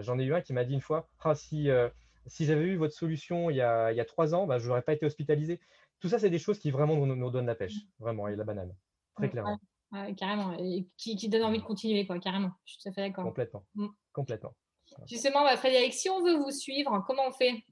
j'en 0.00 0.18
ai 0.18 0.24
eu 0.24 0.34
un 0.34 0.40
qui 0.40 0.52
m'a 0.52 0.64
dit 0.64 0.74
une 0.74 0.80
fois: 0.80 1.08
«Ah 1.20 1.34
si, 1.34 1.68
si 2.26 2.44
j'avais 2.46 2.64
eu 2.64 2.76
votre 2.76 2.94
solution 2.94 3.50
il 3.50 3.56
y 3.56 3.60
a 3.62 3.92
il 3.92 3.96
y 3.96 4.00
a 4.00 4.04
3 4.04 4.34
ans, 4.34 4.46
bah, 4.46 4.58
j'aurais 4.58 4.82
pas 4.82 4.92
été 4.94 5.06
hospitalisé». 5.06 5.60
Tout 6.00 6.08
ça, 6.08 6.18
c'est 6.18 6.30
des 6.30 6.38
choses 6.38 6.58
qui 6.58 6.70
vraiment 6.70 6.96
nous 6.96 7.16
nous 7.16 7.30
donnent 7.30 7.46
la 7.46 7.54
pêche, 7.54 7.88
vraiment 7.98 8.28
et 8.28 8.36
la 8.36 8.44
banane, 8.44 8.76
très 9.14 9.28
Mmh, 9.28 9.30
ouais, 9.44 9.54
clairement. 9.54 9.60
ouais, 9.92 10.14
carrément 10.14 10.52
et 10.58 10.88
qui 10.96 11.16
qui 11.16 11.28
donne 11.28 11.42
envie 11.44 11.58
de 11.58 11.62
Mmh. 11.62 11.64
continuer 11.64 12.06
quoi, 12.06 12.18
carrément. 12.18 12.52
Je 12.64 12.72
suis 12.74 12.82
tout 12.82 12.88
à 12.88 12.92
fait 12.92 13.02
d'accord. 13.02 13.32
Complètement, 13.32 13.66
Mmh. 13.74 13.88
complètement. 14.12 14.56
Justement, 15.06 15.42
bah, 15.44 15.56
Frédéric, 15.56 15.94
si 15.94 16.10
on 16.10 16.22
veut 16.22 16.36
vous 16.36 16.50
suivre, 16.50 17.02
comment 17.06 17.26
on 17.28 17.32
fait? 17.32 17.64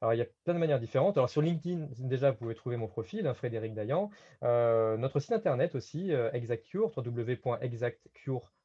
Alors, 0.00 0.14
il 0.14 0.18
y 0.18 0.22
a 0.22 0.26
plein 0.44 0.54
de 0.54 0.58
manières 0.58 0.80
différentes. 0.80 1.16
Alors 1.16 1.30
sur 1.30 1.42
LinkedIn, 1.42 1.88
déjà, 2.00 2.30
vous 2.30 2.38
pouvez 2.38 2.54
trouver 2.54 2.76
mon 2.76 2.88
profil, 2.88 3.26
hein, 3.26 3.34
Frédéric 3.34 3.74
Dayan. 3.74 4.10
Heu, 4.42 4.96
notre 4.98 5.20
site 5.20 5.32
internet 5.32 5.74
aussi, 5.74 6.12
heu, 6.12 6.30
ExactCure, 6.34 6.92
www.exactcure.com. 6.96 8.63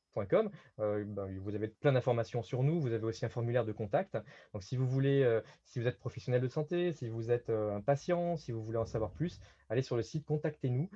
Heu, 0.80 1.04
ben, 1.06 1.28
vous 1.39 1.56
avez 1.56 1.67
plein 1.67 1.91
d'informations 1.91 2.43
sur 2.43 2.63
nous. 2.63 2.80
Vous 2.80 2.93
avez 2.93 3.04
aussi 3.04 3.26
un 3.26 3.30
formulaire 3.30 3.65
de 3.65 3.72
contact. 3.72 4.17
Donc 4.54 4.63
si 4.63 4.76
vous 4.76 4.88
voulez, 4.88 5.24
heu, 5.24 5.43
si 5.65 5.80
vous 5.80 5.88
êtes 5.88 6.00
professionnel 6.00 6.41
de 6.41 6.48
santé, 6.48 6.93
si 6.93 7.10
vous 7.10 7.32
êtes, 7.32 7.50
heu, 7.50 7.72
un 7.72 7.82
patient, 7.82 8.38
si 8.38 8.52
vous 8.52 8.63
voulez 8.63 8.78
en 8.78 8.86
savoir 8.86 9.12
plus, 9.12 9.39
allez 9.69 9.82
sur 9.82 9.95
le 9.95 10.04
site, 10.04 10.26
contactez-nous. 10.26 10.89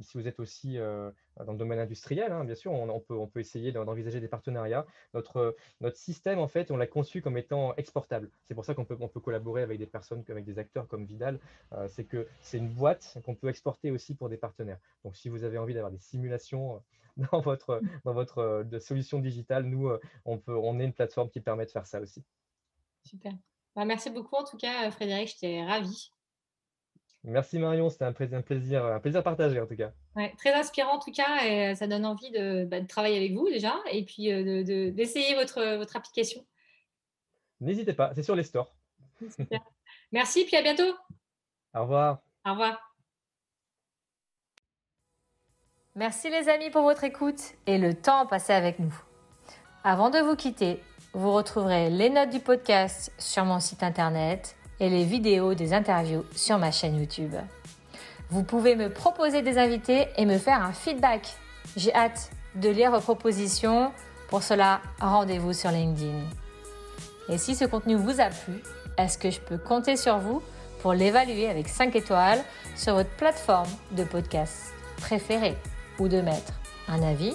Si 0.00 0.16
vous 0.16 0.26
êtes 0.28 0.40
aussi, 0.40 0.78
dans 0.78 1.52
le 1.52 1.58
domaine 1.58 1.78
industriel, 1.78 2.32
hein, 2.32 2.44
bien 2.44 2.54
sûr, 2.54 2.72
on 2.72 3.00
peut 3.00 3.40
essayer 3.40 3.72
d'en 3.72 3.84
d'envisager 3.84 4.20
des 4.20 4.28
partenariats. 4.28 4.86
Notre, 5.14 5.54
système, 5.94 6.38
en 6.38 6.48
fait, 6.48 6.70
on 6.70 6.76
l'a 6.76 6.86
conçu 6.86 7.20
comme 7.20 7.36
étant 7.36 7.74
exportable. 7.76 8.30
C'est 8.44 8.54
pour 8.54 8.64
ça 8.64 8.74
qu'on 8.74 8.84
peut, 8.84 8.96
peut 8.96 9.20
collaborer 9.20 9.62
avec 9.62 9.78
des 9.78 9.86
personnes, 9.86 10.24
avec 10.28 10.44
des 10.44 10.58
acteurs 10.58 10.86
comme 10.88 11.04
Vidal. 11.04 11.38
Euh, 11.72 11.88
c'est 11.88 12.04
que 12.04 12.26
c'est 12.40 12.58
une 12.58 12.68
boîte 12.68 13.18
qu'on 13.24 13.34
peut 13.34 13.48
exporter 13.48 13.90
aussi 13.90 14.14
pour 14.14 14.28
des 14.28 14.36
partenaires. 14.36 14.78
Donc, 15.04 15.16
si 15.16 15.28
vous 15.28 15.44
avez 15.44 15.58
envie 15.58 15.74
d'avoir 15.74 15.90
des 15.90 15.98
simulations 15.98 16.76
euh, 16.76 16.78
dans 17.32 17.40
votre, 17.40 17.80
dans 18.04 18.12
votre 18.14 18.38
euh, 18.38 18.64
de 18.64 18.78
solution 18.78 19.18
digitale, 19.18 19.64
nous, 19.64 19.88
euh, 19.88 20.00
on 20.24 20.38
peut, 20.38 20.56
on 20.56 20.78
est 20.80 20.84
une 20.84 20.92
plateforme 20.92 21.28
qui 21.30 21.40
permet 21.40 21.66
de 21.66 21.70
faire 21.70 21.86
ça 21.86 22.00
aussi. 22.00 22.24
Super. 23.04 23.32
Bah, 23.76 23.84
merci 23.84 24.10
beaucoup 24.10 24.36
en 24.36 24.44
tout 24.44 24.56
cas, 24.56 24.90
Frédéric, 24.90 25.28
j'étais 25.28 25.62
ravie. 25.64 26.12
Merci 27.24 27.58
Marion, 27.58 27.90
c'était 27.90 28.04
un, 28.04 28.12
plais- 28.12 28.32
un 28.32 28.42
plaisir, 28.42 28.84
un 28.84 29.00
plaisir 29.00 29.22
partagé 29.22 29.60
en 29.60 29.66
tout 29.66 29.76
cas. 29.76 29.92
Ouais, 30.14 30.32
très 30.38 30.52
inspirant 30.54 30.94
en 30.94 30.98
tout 31.00 31.10
cas 31.12 31.44
et 31.44 31.74
ça 31.74 31.86
donne 31.86 32.06
envie 32.06 32.30
de, 32.30 32.64
bah, 32.64 32.80
de 32.80 32.86
travailler 32.86 33.16
avec 33.16 33.32
vous 33.34 33.48
déjà 33.48 33.74
et 33.90 34.04
puis 34.04 34.32
euh, 34.32 34.42
de, 34.44 34.62
de- 34.62 34.90
d'essayer 34.90 35.34
votre, 35.34 35.76
votre 35.76 35.96
application. 35.96 36.46
N'hésitez 37.60 37.92
pas, 37.92 38.12
c'est 38.14 38.22
sur 38.22 38.36
les 38.36 38.44
stores. 38.44 38.72
Super. 39.36 39.60
Merci, 40.12 40.44
puis 40.44 40.56
à 40.56 40.62
bientôt. 40.62 40.94
Au 41.74 41.82
revoir. 41.82 42.22
Au 42.46 42.50
revoir. 42.52 42.87
Merci 45.98 46.30
les 46.30 46.48
amis 46.48 46.70
pour 46.70 46.82
votre 46.82 47.02
écoute 47.02 47.40
et 47.66 47.76
le 47.76 47.92
temps 47.92 48.24
passé 48.24 48.52
avec 48.52 48.78
nous. 48.78 48.94
Avant 49.82 50.10
de 50.10 50.20
vous 50.20 50.36
quitter, 50.36 50.80
vous 51.12 51.32
retrouverez 51.32 51.90
les 51.90 52.08
notes 52.08 52.30
du 52.30 52.38
podcast 52.38 53.10
sur 53.18 53.44
mon 53.44 53.58
site 53.58 53.82
internet 53.82 54.54
et 54.78 54.90
les 54.90 55.02
vidéos 55.02 55.54
des 55.54 55.72
interviews 55.72 56.24
sur 56.36 56.56
ma 56.56 56.70
chaîne 56.70 57.00
YouTube. 57.00 57.34
Vous 58.30 58.44
pouvez 58.44 58.76
me 58.76 58.90
proposer 58.90 59.42
des 59.42 59.58
invités 59.58 60.06
et 60.16 60.24
me 60.24 60.38
faire 60.38 60.62
un 60.62 60.72
feedback. 60.72 61.34
J'ai 61.76 61.92
hâte 61.92 62.30
de 62.54 62.68
lire 62.68 62.92
vos 62.92 63.00
propositions. 63.00 63.90
Pour 64.28 64.44
cela, 64.44 64.80
rendez-vous 65.00 65.52
sur 65.52 65.72
LinkedIn. 65.72 66.20
Et 67.28 67.38
si 67.38 67.56
ce 67.56 67.64
contenu 67.64 67.96
vous 67.96 68.20
a 68.20 68.26
plu, 68.26 68.62
est-ce 68.98 69.18
que 69.18 69.32
je 69.32 69.40
peux 69.40 69.58
compter 69.58 69.96
sur 69.96 70.18
vous 70.18 70.42
pour 70.80 70.92
l'évaluer 70.92 71.48
avec 71.48 71.66
5 71.66 71.96
étoiles 71.96 72.44
sur 72.76 72.94
votre 72.94 73.10
plateforme 73.16 73.70
de 73.90 74.04
podcast 74.04 74.72
préférée? 74.98 75.56
Ou 75.98 76.08
de 76.08 76.20
mettre 76.20 76.52
un 76.88 77.02
avis, 77.02 77.34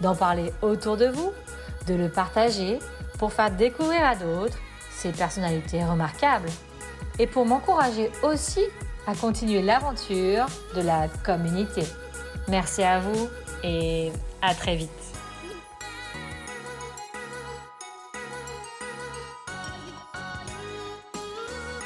d'en 0.00 0.14
parler 0.14 0.52
autour 0.62 0.96
de 0.96 1.06
vous, 1.06 1.32
de 1.86 1.94
le 1.94 2.08
partager 2.08 2.78
pour 3.18 3.32
faire 3.32 3.50
découvrir 3.50 4.04
à 4.04 4.16
d'autres 4.16 4.58
ces 4.90 5.12
personnalités 5.12 5.84
remarquables 5.84 6.48
et 7.18 7.26
pour 7.26 7.46
m'encourager 7.46 8.10
aussi 8.22 8.62
à 9.06 9.14
continuer 9.14 9.62
l'aventure 9.62 10.46
de 10.74 10.80
la 10.80 11.08
communauté. 11.24 11.82
Merci 12.48 12.82
à 12.82 13.00
vous 13.00 13.28
et 13.62 14.12
à 14.40 14.54
très 14.54 14.76
vite. 14.76 15.03